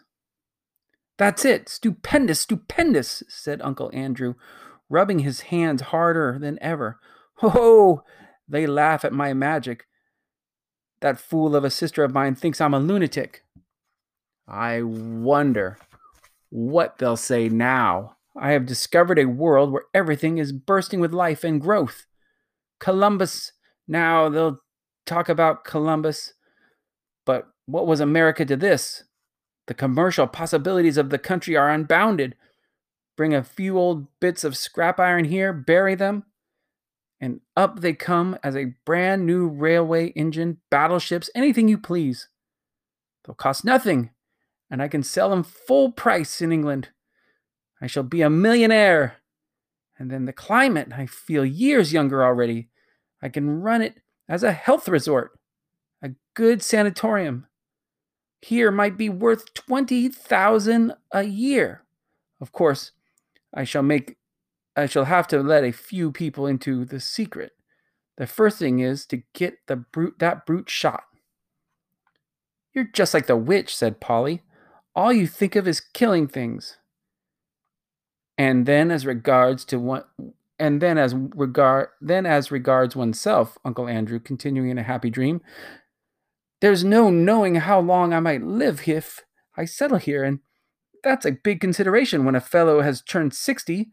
That's 1.17 1.43
it. 1.43 1.67
Stupendous, 1.67 2.39
stupendous, 2.39 3.23
said 3.27 3.61
Uncle 3.61 3.91
Andrew, 3.93 4.35
rubbing 4.89 5.19
his 5.19 5.41
hands 5.41 5.81
harder 5.81 6.37
than 6.39 6.57
ever. 6.61 6.99
Ho, 7.35 8.03
they 8.47 8.65
laugh 8.65 9.03
at 9.03 9.11
my 9.11 9.33
magic. 9.33 9.85
That 11.01 11.19
fool 11.19 11.57
of 11.57 11.65
a 11.65 11.69
sister 11.69 12.05
of 12.05 12.13
mine 12.13 12.35
thinks 12.35 12.61
I'm 12.61 12.73
a 12.73 12.79
lunatic. 12.79 13.43
I 14.47 14.81
wonder 14.81 15.77
what 16.49 16.99
they'll 16.99 17.17
say 17.17 17.49
now. 17.49 18.15
I 18.35 18.51
have 18.51 18.65
discovered 18.65 19.19
a 19.19 19.25
world 19.25 19.71
where 19.71 19.83
everything 19.93 20.37
is 20.37 20.51
bursting 20.51 20.99
with 20.99 21.13
life 21.13 21.43
and 21.43 21.61
growth. 21.61 22.05
Columbus, 22.79 23.51
now 23.87 24.29
they'll 24.29 24.59
talk 25.05 25.29
about 25.29 25.63
Columbus. 25.63 26.33
But 27.25 27.47
what 27.65 27.87
was 27.87 27.99
America 27.99 28.43
to 28.45 28.55
this? 28.55 29.03
The 29.67 29.73
commercial 29.73 30.27
possibilities 30.27 30.97
of 30.97 31.09
the 31.09 31.19
country 31.19 31.55
are 31.55 31.69
unbounded. 31.69 32.35
Bring 33.15 33.33
a 33.33 33.43
few 33.43 33.77
old 33.77 34.07
bits 34.19 34.43
of 34.43 34.57
scrap 34.57 34.99
iron 34.99 35.25
here, 35.25 35.53
bury 35.53 35.95
them, 35.95 36.25
and 37.21 37.41
up 37.55 37.79
they 37.79 37.93
come 37.93 38.37
as 38.43 38.55
a 38.55 38.73
brand 38.85 39.25
new 39.25 39.47
railway 39.47 40.07
engine, 40.09 40.57
battleships, 40.69 41.29
anything 41.35 41.67
you 41.69 41.77
please. 41.77 42.27
They'll 43.23 43.35
cost 43.35 43.63
nothing, 43.63 44.09
and 44.69 44.81
I 44.81 44.87
can 44.87 45.03
sell 45.03 45.29
them 45.29 45.43
full 45.43 45.91
price 45.91 46.41
in 46.41 46.51
England. 46.51 46.89
I 47.83 47.87
shall 47.87 48.03
be 48.03 48.21
a 48.21 48.29
millionaire. 48.29 49.17
And 49.99 50.09
then 50.09 50.23
the 50.23 50.31
climate, 50.31 50.93
I 50.95 51.05
feel 51.05 51.45
years 51.45 51.91
younger 51.91 52.23
already. 52.23 52.69
I 53.21 53.27
can 53.27 53.59
run 53.59 53.81
it 53.81 53.95
as 54.29 54.41
a 54.41 54.53
health 54.53 54.87
resort, 54.87 55.37
a 56.01 56.11
good 56.33 56.63
sanatorium. 56.63 57.45
Here 58.41 58.71
might 58.71 58.97
be 58.97 59.09
worth 59.09 59.53
20,000 59.53 60.93
a 61.11 61.23
year. 61.23 61.83
Of 62.39 62.53
course, 62.53 62.93
I 63.53 63.65
shall 63.65 63.83
make 63.83 64.17
I 64.77 64.85
shall 64.85 65.05
have 65.05 65.27
to 65.27 65.43
let 65.43 65.65
a 65.65 65.73
few 65.73 66.11
people 66.11 66.47
into 66.47 66.85
the 66.85 67.01
secret. 67.01 67.51
The 68.15 68.27
first 68.27 68.59
thing 68.59 68.79
is 68.79 69.05
to 69.07 69.23
get 69.33 69.57
the 69.67 69.75
brute 69.75 70.19
that 70.19 70.45
brute 70.45 70.69
shot. 70.69 71.03
You're 72.73 72.89
just 72.93 73.13
like 73.13 73.27
the 73.27 73.35
witch, 73.35 73.75
said 73.75 73.99
Polly. 73.99 74.41
All 74.95 75.11
you 75.11 75.27
think 75.27 75.57
of 75.57 75.67
is 75.67 75.81
killing 75.81 76.27
things. 76.29 76.77
And 78.37 78.65
then 78.65 78.91
as 78.91 79.05
regards 79.05 79.63
to 79.65 79.79
one 79.79 80.03
and 80.59 80.81
then 80.81 80.97
as 80.97 81.13
regard 81.13 81.89
then 82.01 82.25
as 82.25 82.51
regards 82.51 82.95
oneself, 82.95 83.57
Uncle 83.63 83.87
Andrew, 83.87 84.19
continuing 84.19 84.69
in 84.69 84.77
a 84.77 84.83
happy 84.83 85.09
dream, 85.09 85.41
there's 86.61 86.83
no 86.83 87.09
knowing 87.09 87.55
how 87.55 87.79
long 87.79 88.13
I 88.13 88.19
might 88.19 88.43
live 88.43 88.87
if 88.87 89.21
I 89.55 89.65
settle 89.65 89.97
here, 89.97 90.23
and 90.23 90.39
that's 91.03 91.25
a 91.25 91.31
big 91.31 91.59
consideration 91.59 92.25
when 92.25 92.35
a 92.35 92.41
fellow 92.41 92.81
has 92.81 93.01
turned 93.01 93.33
sixty. 93.33 93.89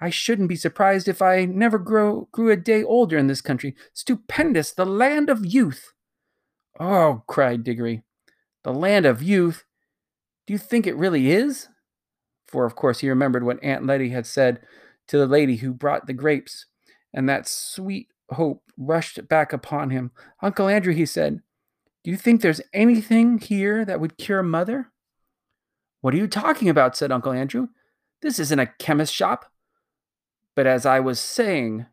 I 0.00 0.10
shouldn't 0.10 0.48
be 0.48 0.56
surprised 0.56 1.08
if 1.08 1.20
I 1.22 1.44
never 1.44 1.78
grow 1.78 2.28
grew 2.32 2.50
a 2.50 2.56
day 2.56 2.82
older 2.82 3.16
in 3.16 3.26
this 3.26 3.42
country. 3.42 3.74
Stupendous, 3.92 4.72
the 4.72 4.86
land 4.86 5.30
of 5.30 5.44
youth. 5.44 5.92
Oh, 6.78 7.22
cried 7.26 7.64
Diggory. 7.64 8.02
The 8.64 8.72
land 8.72 9.06
of 9.06 9.22
youth? 9.22 9.64
Do 10.46 10.52
you 10.52 10.58
think 10.58 10.86
it 10.86 10.96
really 10.96 11.30
is? 11.30 11.68
For 12.50 12.64
of 12.66 12.76
course 12.76 13.00
he 13.00 13.08
remembered 13.08 13.44
what 13.44 13.62
Aunt 13.62 13.86
Letty 13.86 14.10
had 14.10 14.26
said 14.26 14.60
to 15.08 15.18
the 15.18 15.26
lady 15.26 15.56
who 15.56 15.72
brought 15.72 16.06
the 16.06 16.12
grapes, 16.12 16.66
and 17.14 17.28
that 17.28 17.48
sweet 17.48 18.08
hope 18.30 18.62
rushed 18.76 19.28
back 19.28 19.52
upon 19.52 19.90
him. 19.90 20.10
Uncle 20.42 20.68
Andrew, 20.68 20.92
he 20.92 21.06
said, 21.06 21.42
do 22.02 22.10
you 22.10 22.16
think 22.16 22.40
there's 22.40 22.62
anything 22.72 23.38
here 23.38 23.84
that 23.84 24.00
would 24.00 24.16
cure 24.16 24.42
mother? 24.42 24.90
What 26.00 26.14
are 26.14 26.18
you 26.18 26.28
talking 26.28 26.68
about? 26.68 26.96
said 26.96 27.12
Uncle 27.12 27.32
Andrew. 27.32 27.68
This 28.22 28.38
isn't 28.38 28.58
a 28.58 28.72
chemist's 28.78 29.14
shop. 29.14 29.46
But 30.56 30.66
as 30.66 30.86
I 30.86 31.00
was 31.00 31.20
saying, 31.20 31.86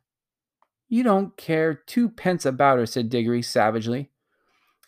you 0.88 1.04
don't 1.04 1.36
care 1.36 1.84
twopence 1.86 2.46
about 2.46 2.80
her, 2.80 2.86
said 2.86 3.10
Diggory 3.10 3.42
savagely. 3.42 4.10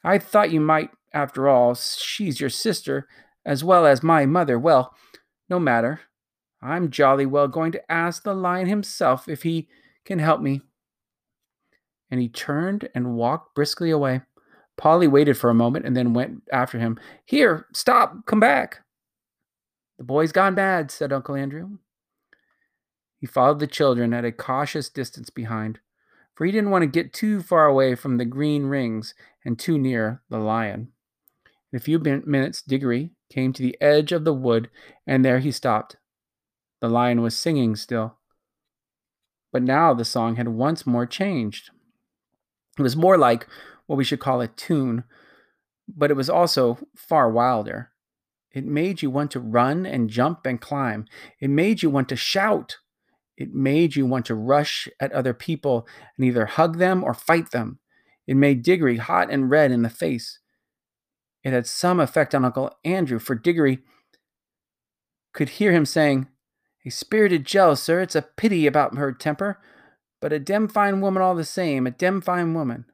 I 0.03 0.17
thought 0.19 0.51
you 0.51 0.61
might, 0.61 0.91
after 1.13 1.49
all. 1.49 1.75
She's 1.75 2.39
your 2.39 2.49
sister, 2.49 3.07
as 3.45 3.61
well 3.63 3.85
as 3.85 4.01
my 4.01 4.25
mother. 4.25 4.57
Well, 4.57 4.95
no 5.49 5.59
matter. 5.59 6.01
I'm 6.61 6.91
jolly 6.91 7.25
well 7.25 7.47
going 7.47 7.71
to 7.71 7.91
ask 7.91 8.23
the 8.23 8.33
lion 8.33 8.67
himself 8.67 9.27
if 9.27 9.43
he 9.43 9.67
can 10.05 10.19
help 10.19 10.41
me. 10.41 10.61
And 12.11 12.19
he 12.19 12.27
turned 12.27 12.89
and 12.93 13.15
walked 13.15 13.55
briskly 13.55 13.91
away. 13.91 14.21
Polly 14.77 15.07
waited 15.07 15.37
for 15.37 15.49
a 15.49 15.55
moment 15.55 15.85
and 15.85 15.95
then 15.95 16.13
went 16.13 16.43
after 16.51 16.79
him. 16.79 16.99
Here, 17.25 17.67
stop, 17.73 18.25
come 18.25 18.39
back. 18.39 18.79
The 19.97 20.03
boy's 20.05 20.31
gone 20.31 20.55
mad, 20.55 20.91
said 20.91 21.11
Uncle 21.11 21.35
Andrew. 21.35 21.77
He 23.19 23.27
followed 23.27 23.59
the 23.59 23.67
children 23.67 24.13
at 24.13 24.23
a 24.23 24.31
cautious 24.31 24.89
distance 24.89 25.29
behind, 25.29 25.79
for 26.33 26.45
he 26.45 26.51
didn't 26.53 26.69
want 26.69 26.83
to 26.83 26.87
get 26.87 27.11
too 27.11 27.41
far 27.41 27.65
away 27.65 27.95
from 27.95 28.17
the 28.17 28.25
green 28.25 28.65
rings 28.65 29.13
and 29.43 29.59
too 29.59 29.77
near 29.77 30.21
the 30.29 30.39
lion. 30.39 30.93
In 31.71 31.77
a 31.77 31.81
few 31.81 31.99
minutes, 31.99 32.61
Diggory 32.61 33.11
came 33.29 33.53
to 33.53 33.61
the 33.61 33.77
edge 33.79 34.11
of 34.11 34.25
the 34.25 34.33
wood, 34.33 34.69
and 35.05 35.23
there 35.23 35.39
he 35.39 35.51
stopped. 35.51 35.97
The 36.81 36.89
lion 36.89 37.21
was 37.21 37.37
singing 37.37 37.75
still. 37.75 38.15
But 39.51 39.63
now 39.63 39.93
the 39.93 40.05
song 40.05 40.35
had 40.35 40.47
once 40.47 40.85
more 40.85 41.05
changed. 41.05 41.71
It 42.77 42.81
was 42.81 42.95
more 42.95 43.17
like 43.17 43.47
what 43.87 43.97
we 43.97 44.03
should 44.03 44.19
call 44.19 44.41
a 44.41 44.47
tune, 44.47 45.03
but 45.87 46.11
it 46.11 46.15
was 46.15 46.29
also 46.29 46.77
far 46.95 47.29
wilder. 47.29 47.91
It 48.51 48.65
made 48.65 49.01
you 49.01 49.11
want 49.11 49.31
to 49.31 49.39
run 49.39 49.85
and 49.85 50.09
jump 50.09 50.45
and 50.45 50.59
climb. 50.59 51.05
It 51.39 51.49
made 51.49 51.83
you 51.83 51.89
want 51.89 52.09
to 52.09 52.15
shout. 52.15 52.77
It 53.37 53.53
made 53.53 53.95
you 53.95 54.05
want 54.05 54.25
to 54.27 54.35
rush 54.35 54.87
at 54.99 55.11
other 55.11 55.33
people 55.33 55.87
and 56.17 56.25
either 56.25 56.45
hug 56.45 56.77
them 56.77 57.03
or 57.03 57.13
fight 57.13 57.51
them. 57.51 57.79
It 58.27 58.35
made 58.35 58.63
Diggory 58.63 58.97
hot 58.97 59.31
and 59.31 59.49
red 59.49 59.71
in 59.71 59.81
the 59.81 59.89
face. 59.89 60.39
It 61.43 61.53
had 61.53 61.67
some 61.67 61.99
effect 61.99 62.35
on 62.35 62.45
Uncle 62.45 62.71
Andrew, 62.83 63.19
for 63.19 63.35
Diggory 63.35 63.79
could 65.33 65.49
hear 65.49 65.71
him 65.71 65.85
saying, 65.85 66.27
A 66.85 66.89
spirited 66.89 67.45
jell, 67.45 67.75
sir, 67.75 68.01
it's 68.01 68.15
a 68.15 68.21
pity 68.21 68.67
about 68.67 68.97
her 68.97 69.11
temper, 69.11 69.59
but 70.19 70.33
a 70.33 70.39
dem 70.39 70.67
fine 70.67 71.01
woman 71.01 71.21
all 71.21 71.35
the 71.35 71.45
same, 71.45 71.87
a 71.87 71.91
dem 71.91 72.21
fine 72.21 72.53
woman. 72.53 72.85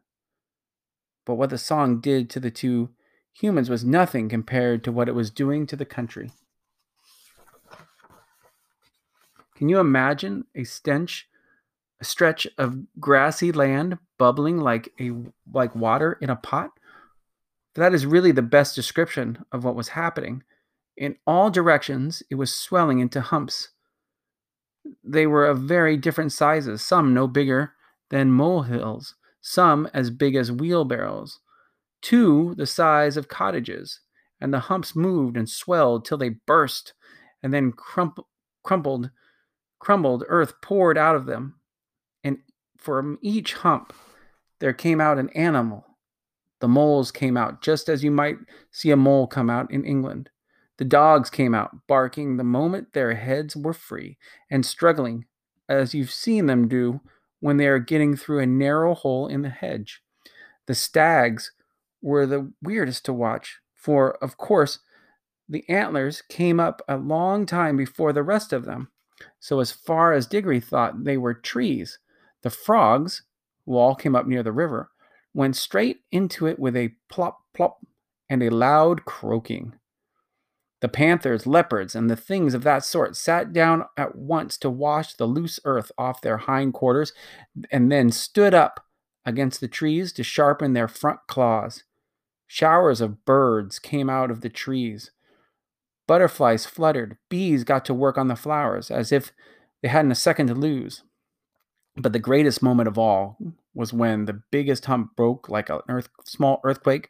But 1.26 1.36
what 1.36 1.50
the 1.50 1.58
song 1.58 2.00
did 2.02 2.30
to 2.32 2.40
the 2.40 2.52
two 2.52 2.90
humans 3.34 3.70
was 3.70 3.84
nothing 3.84 4.30
compared 4.30 4.84
to 4.84 4.92
what 4.92 5.10
it 5.10 5.16
was 5.16 5.32
doing 5.32 5.66
to 5.68 5.76
the 5.76 5.86
country. 5.86 6.32
Can 9.56 9.70
you 9.70 9.80
imagine 9.80 10.46
a 10.54 10.66
stench, 10.66 11.28
a 12.00 12.06
stretch 12.06 12.46
of 12.58 12.78
grassy 13.00 13.52
land 13.52 13.98
bubbling 14.18 14.58
like 14.58 14.90
a 15.00 15.12
like 15.52 15.74
water 15.76 16.18
in 16.22 16.30
a 16.30 16.36
pot? 16.36 16.72
That 17.76 17.94
is 17.94 18.06
really 18.06 18.32
the 18.32 18.42
best 18.42 18.76
description 18.76 19.46
of 19.52 19.64
what 19.64 19.76
was 19.76 19.90
happening. 19.90 20.44
In 20.98 21.18
all 21.28 21.50
directions, 21.50 22.24
it 22.30 22.36
was 22.36 22.54
swelling 22.54 23.00
into 23.00 23.22
humps. 23.22 23.70
They 25.04 25.28
were 25.28 25.46
of 25.46 25.60
very 25.60 25.98
different 25.98 26.32
sizes, 26.32 26.82
some 26.82 27.14
no 27.14 27.28
bigger 27.28 27.74
than 28.10 28.32
molehills, 28.32 29.16
some 29.42 29.90
as 29.94 30.10
big 30.10 30.36
as 30.36 30.52
wheelbarrows, 30.52 31.40
two 32.02 32.56
the 32.56 32.68
size 32.68 33.18
of 33.18 33.28
cottages, 33.28 34.00
and 34.40 34.54
the 34.54 34.62
humps 34.62 34.96
moved 34.96 35.38
and 35.38 35.50
swelled 35.50 36.06
till 36.06 36.18
they 36.18 36.30
burst, 36.30 36.94
and 37.44 37.54
then 37.54 37.72
crump- 37.72 38.26
crumpled 38.64 39.10
crumbled, 39.80 40.24
earth 40.30 40.62
poured 40.62 40.98
out 40.98 41.16
of 41.16 41.28
them, 41.28 41.60
and 42.24 42.40
from 42.76 43.20
each 43.22 43.54
hump 43.54 43.94
there 44.60 44.74
came 44.74 45.00
out 45.00 45.20
an 45.20 45.30
animal. 45.30 45.86
The 46.60 46.68
moles 46.68 47.12
came 47.12 47.38
out 47.38 47.62
just 47.62 47.90
as 47.90 48.04
you 48.04 48.12
might 48.12 48.38
see 48.72 48.92
a 48.92 48.96
mole 48.96 49.28
come 49.28 49.50
out 49.50 49.72
in 49.72 49.86
England. 49.86 50.30
The 50.78 50.86
dogs 50.86 51.30
came 51.30 51.56
out, 51.56 51.88
barking 51.88 52.38
the 52.38 52.44
moment 52.44 52.94
their 52.94 53.16
heads 53.16 53.56
were 53.56 53.74
free, 53.74 54.18
and 54.50 54.66
struggling, 54.66 55.26
as 55.70 55.94
you've 55.94 56.12
seen 56.12 56.48
them 56.48 56.68
do 56.68 57.02
when 57.40 57.58
they 57.58 57.68
are 57.68 57.80
getting 57.80 58.16
through 58.16 58.40
a 58.40 58.46
narrow 58.46 58.94
hole 58.94 59.28
in 59.28 59.42
the 59.42 59.50
hedge. 59.50 60.02
The 60.66 60.76
stags 60.76 61.52
were 62.02 62.26
the 62.26 62.52
weirdest 62.62 63.06
to 63.06 63.14
watch, 63.14 63.60
for, 63.74 64.16
of 64.24 64.38
course, 64.38 64.80
the 65.48 65.68
antlers 65.70 66.24
came 66.24 66.60
up 66.60 66.82
a 66.88 66.98
long 66.98 67.46
time 67.46 67.78
before 67.78 68.12
the 68.12 68.24
rest 68.24 68.52
of 68.52 68.66
them. 68.66 68.90
So, 69.40 69.60
as 69.60 69.72
far 69.72 70.12
as 70.12 70.28
Diggory 70.28 70.60
thought 70.60 71.04
they 71.04 71.18
were 71.18 71.34
trees, 71.34 72.00
the 72.42 72.50
frogs, 72.50 73.24
who 73.66 73.76
all 73.76 73.96
came 73.96 74.16
up 74.16 74.28
near 74.28 74.44
the 74.44 74.52
river, 74.52 74.90
went 75.36 75.56
straight 75.56 76.00
into 76.12 76.48
it 76.48 76.58
with 76.58 76.76
a 76.76 76.96
plop 77.10 77.42
plop 77.54 77.86
and 78.30 78.42
a 78.42 78.50
loud 78.50 79.06
croaking. 79.06 79.74
The 80.82 80.90
panthers, 80.90 81.46
leopards, 81.46 81.96
and 81.96 82.10
the 82.10 82.16
things 82.16 82.54
of 82.54 82.64
that 82.64 82.84
sort 82.84 83.16
sat 83.16 83.54
down 83.54 83.86
at 83.98 84.16
once 84.16 84.58
to 84.60 84.70
wash 84.70 85.14
the 85.14 85.26
loose 85.26 85.60
earth 85.66 85.92
off 85.98 86.22
their 86.22 86.38
hind 86.38 86.74
quarters, 86.74 87.14
and 87.72 87.92
then 87.92 88.12
stood 88.12 88.54
up 88.54 88.86
against 89.26 89.62
the 89.62 89.68
trees 89.68 90.14
to 90.14 90.24
sharpen 90.24 90.74
their 90.74 90.88
front 90.88 91.20
claws. 91.28 91.84
Showers 92.48 93.02
of 93.02 93.26
birds 93.26 93.80
came 93.80 94.10
out 94.10 94.30
of 94.30 94.42
the 94.42 94.50
trees. 94.50 95.12
Butterflies 96.08 96.66
fluttered, 96.66 97.18
bees 97.30 97.64
got 97.64 97.84
to 97.86 97.94
work 97.94 98.18
on 98.18 98.28
the 98.28 98.36
flowers 98.36 98.92
as 98.92 99.12
if 99.12 99.32
they 99.82 99.88
hadn't 99.88 100.12
a 100.12 100.16
second 100.16 100.48
to 100.48 100.54
lose. 100.54 101.04
But 101.98 102.14
the 102.14 102.20
greatest 102.20 102.62
moment 102.62 102.88
of 102.88 102.98
all 102.98 103.38
was 103.76 103.94
when 103.94 104.26
the 104.26 104.42
biggest 104.52 104.86
hump 104.86 105.16
broke 105.16 105.50
like 105.50 105.70
a 105.70 105.82
earth, 105.90 106.10
small 106.26 106.62
earthquake, 106.64 107.10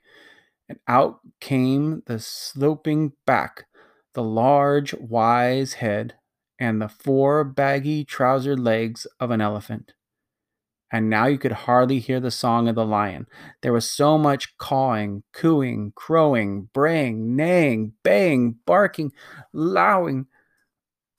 and 0.69 0.79
out 0.87 1.19
came 1.41 2.03
the 2.07 2.19
sloping 2.19 3.13
back, 3.25 3.65
the 4.13 4.23
large, 4.23 4.93
wise 4.95 5.73
head, 5.75 6.15
and 6.59 6.81
the 6.81 6.89
four 6.89 7.43
baggy 7.43 8.05
trousered 8.05 8.59
legs 8.59 9.07
of 9.19 9.31
an 9.31 9.41
elephant 9.41 9.93
and 10.91 11.09
now 11.09 11.25
you 11.25 11.37
could 11.37 11.51
hardly 11.51 11.99
hear 11.99 12.19
the 12.19 12.31
song 12.31 12.67
of 12.67 12.75
the 12.75 12.85
lion. 12.85 13.27
There 13.61 13.73
was 13.73 13.89
so 13.89 14.17
much 14.17 14.57
cawing, 14.57 15.23
cooing, 15.33 15.91
crowing, 15.95 16.69
braying, 16.73 17.35
neighing, 17.35 17.93
baying, 18.03 18.57
barking, 18.65 19.11
lowing, 19.51 20.27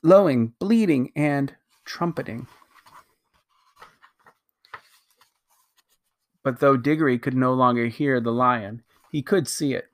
lowing, 0.03 0.55
bleating, 0.61 1.13
and 1.17 1.55
trumpeting. 1.85 2.47
But 6.47 6.61
though 6.61 6.77
Diggory 6.77 7.19
could 7.19 7.35
no 7.35 7.53
longer 7.55 7.87
hear 7.87 8.21
the 8.21 8.31
lion, 8.31 8.83
he 9.11 9.21
could 9.21 9.49
see 9.49 9.75
it. 9.75 9.89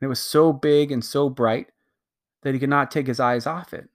And 0.00 0.06
it 0.06 0.08
was 0.08 0.18
so 0.18 0.52
big 0.52 0.90
and 0.90 1.04
so 1.04 1.30
bright 1.30 1.68
that 2.42 2.52
he 2.52 2.58
could 2.58 2.68
not 2.68 2.90
take 2.90 3.06
his 3.06 3.20
eyes 3.20 3.46
off 3.46 3.72
it. 3.72 3.88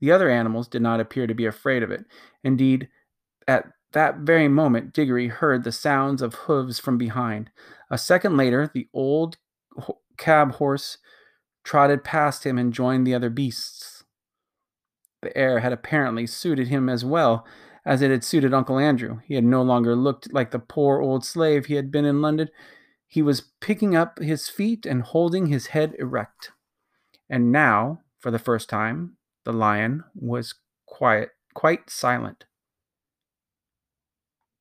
The 0.00 0.10
other 0.10 0.30
animals 0.30 0.66
did 0.66 0.80
not 0.80 1.00
appear 1.00 1.26
to 1.26 1.34
be 1.34 1.44
afraid 1.44 1.82
of 1.82 1.90
it. 1.90 2.06
Indeed, 2.42 2.88
at 3.46 3.66
that 3.92 4.20
very 4.20 4.48
moment, 4.48 4.94
Diggory 4.94 5.28
heard 5.28 5.64
the 5.64 5.70
sounds 5.70 6.22
of 6.22 6.32
hooves 6.32 6.78
from 6.78 6.96
behind. 6.96 7.50
A 7.90 7.98
second 7.98 8.38
later, 8.38 8.70
the 8.72 8.88
old 8.94 9.36
cab 10.16 10.52
horse 10.52 10.96
trotted 11.62 12.04
past 12.04 12.46
him 12.46 12.56
and 12.56 12.72
joined 12.72 13.06
the 13.06 13.14
other 13.14 13.28
beasts. 13.28 14.02
The 15.20 15.36
air 15.36 15.58
had 15.58 15.74
apparently 15.74 16.26
suited 16.26 16.68
him 16.68 16.88
as 16.88 17.04
well 17.04 17.44
as 17.88 18.02
it 18.02 18.10
had 18.10 18.22
suited 18.22 18.52
Uncle 18.52 18.78
Andrew. 18.78 19.20
He 19.24 19.34
had 19.34 19.44
no 19.44 19.62
longer 19.62 19.96
looked 19.96 20.30
like 20.30 20.50
the 20.50 20.58
poor 20.58 21.00
old 21.00 21.24
slave 21.24 21.66
he 21.66 21.74
had 21.74 21.90
been 21.90 22.04
in 22.04 22.20
London. 22.20 22.50
He 23.06 23.22
was 23.22 23.40
picking 23.60 23.96
up 23.96 24.18
his 24.18 24.50
feet 24.50 24.84
and 24.84 25.00
holding 25.00 25.46
his 25.46 25.68
head 25.68 25.96
erect. 25.98 26.52
And 27.30 27.50
now, 27.50 28.02
for 28.18 28.30
the 28.30 28.38
first 28.38 28.68
time, 28.68 29.16
the 29.44 29.54
lion 29.54 30.04
was 30.14 30.54
quiet, 30.84 31.30
quite 31.54 31.88
silent. 31.88 32.44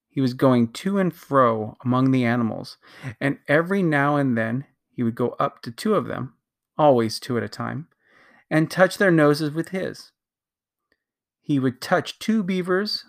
He 0.07 0.21
was 0.21 0.33
going 0.33 0.71
to 0.71 0.97
and 0.97 1.13
fro 1.13 1.75
among 1.83 2.11
the 2.11 2.23
animals, 2.23 2.77
and 3.19 3.39
every 3.49 3.83
now 3.83 4.15
and 4.15 4.37
then 4.37 4.63
he 4.89 5.03
would 5.03 5.15
go 5.15 5.35
up 5.37 5.61
to 5.63 5.71
two 5.71 5.95
of 5.95 6.07
them, 6.07 6.35
always 6.77 7.19
two 7.19 7.35
at 7.35 7.43
a 7.43 7.49
time, 7.49 7.89
and 8.49 8.71
touch 8.71 8.97
their 8.97 9.11
noses 9.11 9.51
with 9.51 9.69
his. 9.69 10.13
He 11.41 11.59
would 11.59 11.81
touch 11.81 12.19
two 12.19 12.41
beavers 12.41 13.03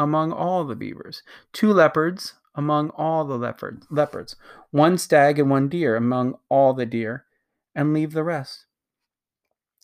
among 0.00 0.32
all 0.32 0.64
the 0.64 0.74
beavers, 0.74 1.22
two 1.52 1.72
leopards 1.72 2.34
among 2.54 2.88
all 2.90 3.24
the 3.24 3.36
leopard, 3.36 3.82
leopards, 3.90 4.34
one 4.70 4.96
stag 4.96 5.38
and 5.38 5.50
one 5.50 5.68
deer 5.68 5.94
among 5.94 6.38
all 6.48 6.72
the 6.72 6.86
deer, 6.86 7.26
and 7.74 7.92
leave 7.92 8.12
the 8.12 8.24
rest. 8.24 8.64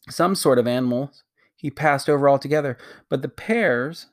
Some 0.09 0.35
sort 0.35 0.59
of 0.59 0.67
animals 0.67 1.23
he 1.55 1.71
passed 1.71 2.09
over 2.09 2.29
altogether, 2.29 2.79
but 3.11 3.21
the 3.21 3.29
pairs 3.29 4.07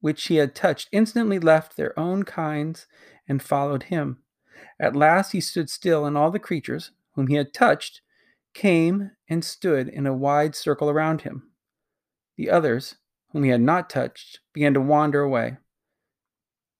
which 0.00 0.26
he 0.26 0.36
had 0.36 0.54
touched 0.54 0.88
instantly 0.90 1.38
left 1.38 1.76
their 1.76 1.98
own 1.98 2.24
kinds 2.24 2.86
and 3.28 3.40
followed 3.40 3.84
him. 3.84 4.18
At 4.80 4.96
last 4.96 5.30
he 5.30 5.40
stood 5.40 5.70
still, 5.70 6.04
and 6.04 6.18
all 6.18 6.30
the 6.32 6.38
creatures 6.40 6.90
whom 7.12 7.28
he 7.28 7.36
had 7.36 7.54
touched 7.54 8.00
came 8.52 9.12
and 9.28 9.44
stood 9.44 9.88
in 9.88 10.06
a 10.06 10.14
wide 10.14 10.56
circle 10.56 10.90
around 10.90 11.22
him. 11.22 11.50
The 12.36 12.50
others, 12.50 12.96
whom 13.34 13.42
he 13.42 13.50
had 13.50 13.60
not 13.60 13.90
touched, 13.90 14.38
began 14.54 14.72
to 14.72 14.80
wander 14.80 15.20
away. 15.20 15.56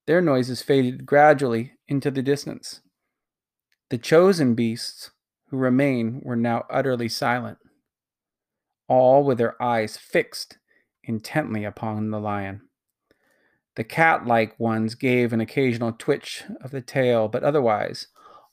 Their 0.06 0.22
noises 0.22 0.62
faded 0.62 1.04
gradually 1.04 1.72
into 1.88 2.12
the 2.12 2.22
distance. 2.22 2.80
The 3.90 3.98
chosen 3.98 4.54
beasts 4.54 5.10
who 5.48 5.56
remained 5.56 6.22
were 6.24 6.36
now 6.36 6.64
utterly 6.70 7.08
silent, 7.08 7.58
all 8.88 9.24
with 9.24 9.36
their 9.36 9.60
eyes 9.60 9.96
fixed 9.96 10.58
intently 11.02 11.64
upon 11.64 12.10
the 12.10 12.20
lion. 12.20 12.62
The 13.74 13.84
cat 13.84 14.24
like 14.24 14.58
ones 14.60 14.94
gave 14.94 15.32
an 15.32 15.40
occasional 15.40 15.92
twitch 15.92 16.44
of 16.62 16.70
the 16.70 16.80
tail, 16.80 17.26
but 17.26 17.42
otherwise 17.42 18.06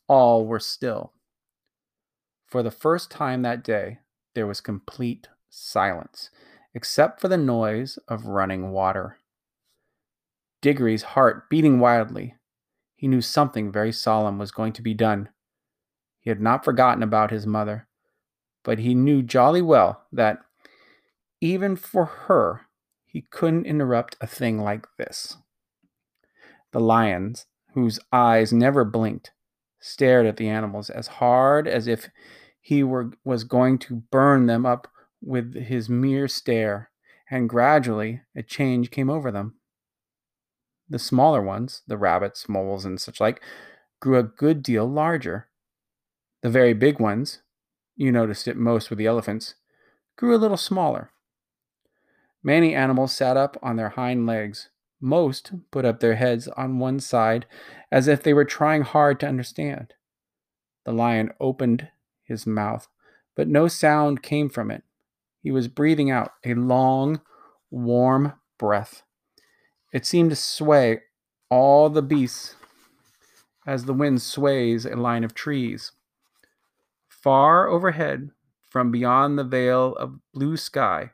all 0.08 0.48
were 0.48 0.60
still. 0.60 1.14
For 2.48 2.64
the 2.64 2.72
first 2.72 3.12
time 3.12 3.44
that 3.44 3.64
day, 3.64 4.00
there 4.34 4.48
was 4.48 4.60
complete 4.60 5.28
silence, 5.52 6.32
except 6.74 7.20
for 7.20 7.28
the 7.28 7.38
noise 7.38 7.98
of 8.08 8.26
running 8.26 8.72
water. 8.72 9.18
Diggory's 10.62 11.04
heart 11.04 11.50
beating 11.50 11.80
wildly, 11.80 12.36
he 12.96 13.08
knew 13.08 13.22
something 13.22 13.72
very 13.72 13.92
solemn 13.92 14.38
was 14.38 14.52
going 14.52 14.74
to 14.74 14.82
be 14.84 14.94
done. 14.94 15.30
He 16.20 16.30
had 16.30 16.40
not 16.40 16.64
forgotten 16.64 17.02
about 17.02 17.32
his 17.32 17.48
mother, 17.48 17.88
but 18.64 18.78
he 18.78 18.94
knew 18.94 19.24
jolly 19.24 19.64
well 19.64 20.04
that, 20.12 20.38
even 21.42 21.76
for 21.76 22.06
her, 22.06 22.68
he 23.04 23.26
couldn't 23.32 23.66
interrupt 23.66 24.18
a 24.22 24.28
thing 24.28 24.62
like 24.62 24.86
this. 25.00 25.38
The 26.74 26.80
lions, 26.80 27.48
whose 27.74 28.00
eyes 28.14 28.54
never 28.54 28.86
blinked, 28.86 29.32
stared 29.80 30.28
at 30.28 30.38
the 30.38 30.48
animals 30.48 30.92
as 30.92 31.08
hard 31.08 31.68
as 31.68 31.88
if 31.88 32.08
he 32.62 32.84
were 32.84 33.14
was 33.26 33.44
going 33.44 33.80
to 33.80 34.04
burn 34.12 34.46
them 34.46 34.64
up 34.64 34.88
with 35.22 35.56
his 35.56 35.90
mere 35.90 36.28
stare, 36.28 36.90
and 37.30 37.50
gradually 37.50 38.22
a 38.36 38.44
change 38.44 38.92
came 38.92 39.10
over 39.10 39.32
them. 39.32 39.56
The 40.90 41.00
smaller 41.00 41.42
ones, 41.42 41.84
the 41.88 41.98
rabbits, 41.98 42.50
moles, 42.50 42.84
and 42.84 43.00
such 43.00 43.22
like, 43.22 43.42
grew 44.02 44.18
a 44.18 44.24
good 44.24 44.62
deal 44.62 44.86
larger. 44.86 45.48
The 46.42 46.50
very 46.50 46.74
big 46.74 47.00
ones, 47.00 47.40
you 47.96 48.12
noticed 48.12 48.48
it 48.48 48.58
most 48.58 48.90
with 48.90 49.00
the 49.00 49.06
elephants, 49.06 49.56
grew 50.18 50.36
a 50.36 50.38
little 50.38 50.58
smaller. 50.58 51.12
Many 52.44 52.74
animals 52.74 53.14
sat 53.14 53.38
up 53.38 53.58
on 53.62 53.76
their 53.76 53.90
hind 53.90 54.26
legs. 54.26 54.70
Most 55.00 55.52
put 55.72 55.86
up 55.86 56.00
their 56.00 56.16
heads 56.16 56.48
on 56.50 56.80
one 56.80 57.00
side 57.00 57.46
as 57.92 58.08
if 58.08 58.22
they 58.22 58.34
were 58.34 58.46
trying 58.46 58.82
hard 58.82 59.20
to 59.20 59.28
understand. 59.28 59.94
The 60.86 60.92
lion 60.92 61.32
opened 61.40 61.90
his 62.24 62.46
mouth, 62.48 62.88
but 63.36 63.48
no 63.48 63.68
sound 63.68 64.24
came 64.24 64.50
from 64.50 64.72
it. 64.72 64.84
He 65.42 65.52
was 65.52 65.68
breathing 65.68 66.12
out 66.12 66.34
a 66.46 66.54
long, 66.54 67.22
warm 67.70 68.34
breath. 68.58 69.04
It 69.92 70.06
seemed 70.06 70.30
to 70.30 70.36
sway 70.36 71.02
all 71.50 71.90
the 71.90 72.02
beasts 72.02 72.56
as 73.66 73.86
the 73.86 73.94
wind 73.94 74.22
sways 74.22 74.86
a 74.86 74.96
line 74.96 75.24
of 75.24 75.34
trees. 75.34 75.92
Far 77.08 77.68
overhead, 77.68 78.32
from 78.70 78.92
beyond 78.92 79.38
the 79.38 79.44
veil 79.44 79.96
of 79.96 80.20
blue 80.34 80.58
sky, 80.58 81.12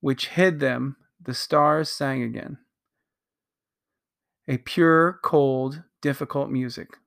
which 0.00 0.28
hid 0.28 0.60
them, 0.60 0.96
the 1.20 1.34
stars 1.34 1.90
sang 1.90 2.22
again. 2.22 2.58
A 4.46 4.58
pure, 4.58 5.18
cold, 5.22 5.82
difficult 6.00 6.50
music. 6.50 6.98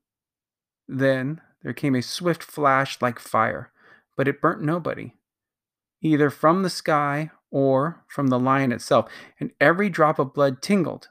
Then 0.87 1.41
there 1.61 1.73
came 1.73 1.95
a 1.95 2.01
swift 2.01 2.43
flash 2.43 3.01
like 3.01 3.19
fire, 3.19 3.71
but 4.15 4.27
it 4.27 4.41
burnt 4.41 4.61
nobody, 4.61 5.13
either 6.07 6.29
from 6.29 6.63
the 6.63 6.69
sky 6.69 7.29
or 7.51 8.03
from 8.07 8.27
the 8.27 8.39
lion 8.39 8.71
itself, 8.71 9.09
and 9.39 9.51
every 9.61 9.89
drop 9.89 10.19
of 10.19 10.33
blood 10.33 10.61
tingled 10.61 11.09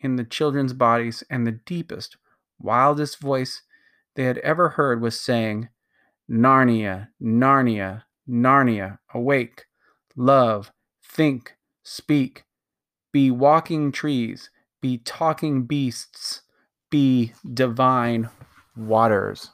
in 0.00 0.16
the 0.16 0.24
children's 0.24 0.72
bodies, 0.72 1.22
and 1.28 1.46
the 1.46 1.52
deepest, 1.52 2.16
wildest 2.58 3.18
voice 3.18 3.62
they 4.14 4.24
had 4.24 4.38
ever 4.38 4.70
heard 4.70 5.00
was 5.00 5.20
saying, 5.20 5.68
Narnia, 6.30 7.08
Narnia, 7.22 8.04
Narnia, 8.28 8.98
awake, 9.12 9.66
love, 10.16 10.72
think, 11.02 11.56
speak, 11.82 12.44
be 13.12 13.30
walking 13.30 13.92
trees, 13.92 14.50
be 14.80 14.98
talking 14.98 15.64
beasts, 15.64 16.42
be 16.90 17.32
divine 17.52 18.30
waters. 18.76 19.50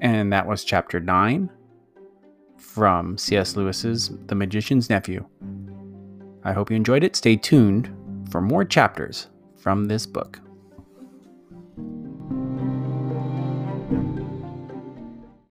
And 0.00 0.32
that 0.32 0.46
was 0.46 0.64
chapter 0.64 1.00
9 1.00 1.50
from 2.56 3.18
C.S. 3.18 3.56
Lewis's 3.56 4.12
The 4.26 4.34
Magician's 4.34 4.88
Nephew. 4.90 5.26
I 6.44 6.52
hope 6.52 6.70
you 6.70 6.76
enjoyed 6.76 7.04
it. 7.04 7.16
Stay 7.16 7.36
tuned 7.36 7.94
for 8.30 8.40
more 8.40 8.64
chapters 8.64 9.28
from 9.56 9.86
this 9.86 10.06
book. 10.06 10.40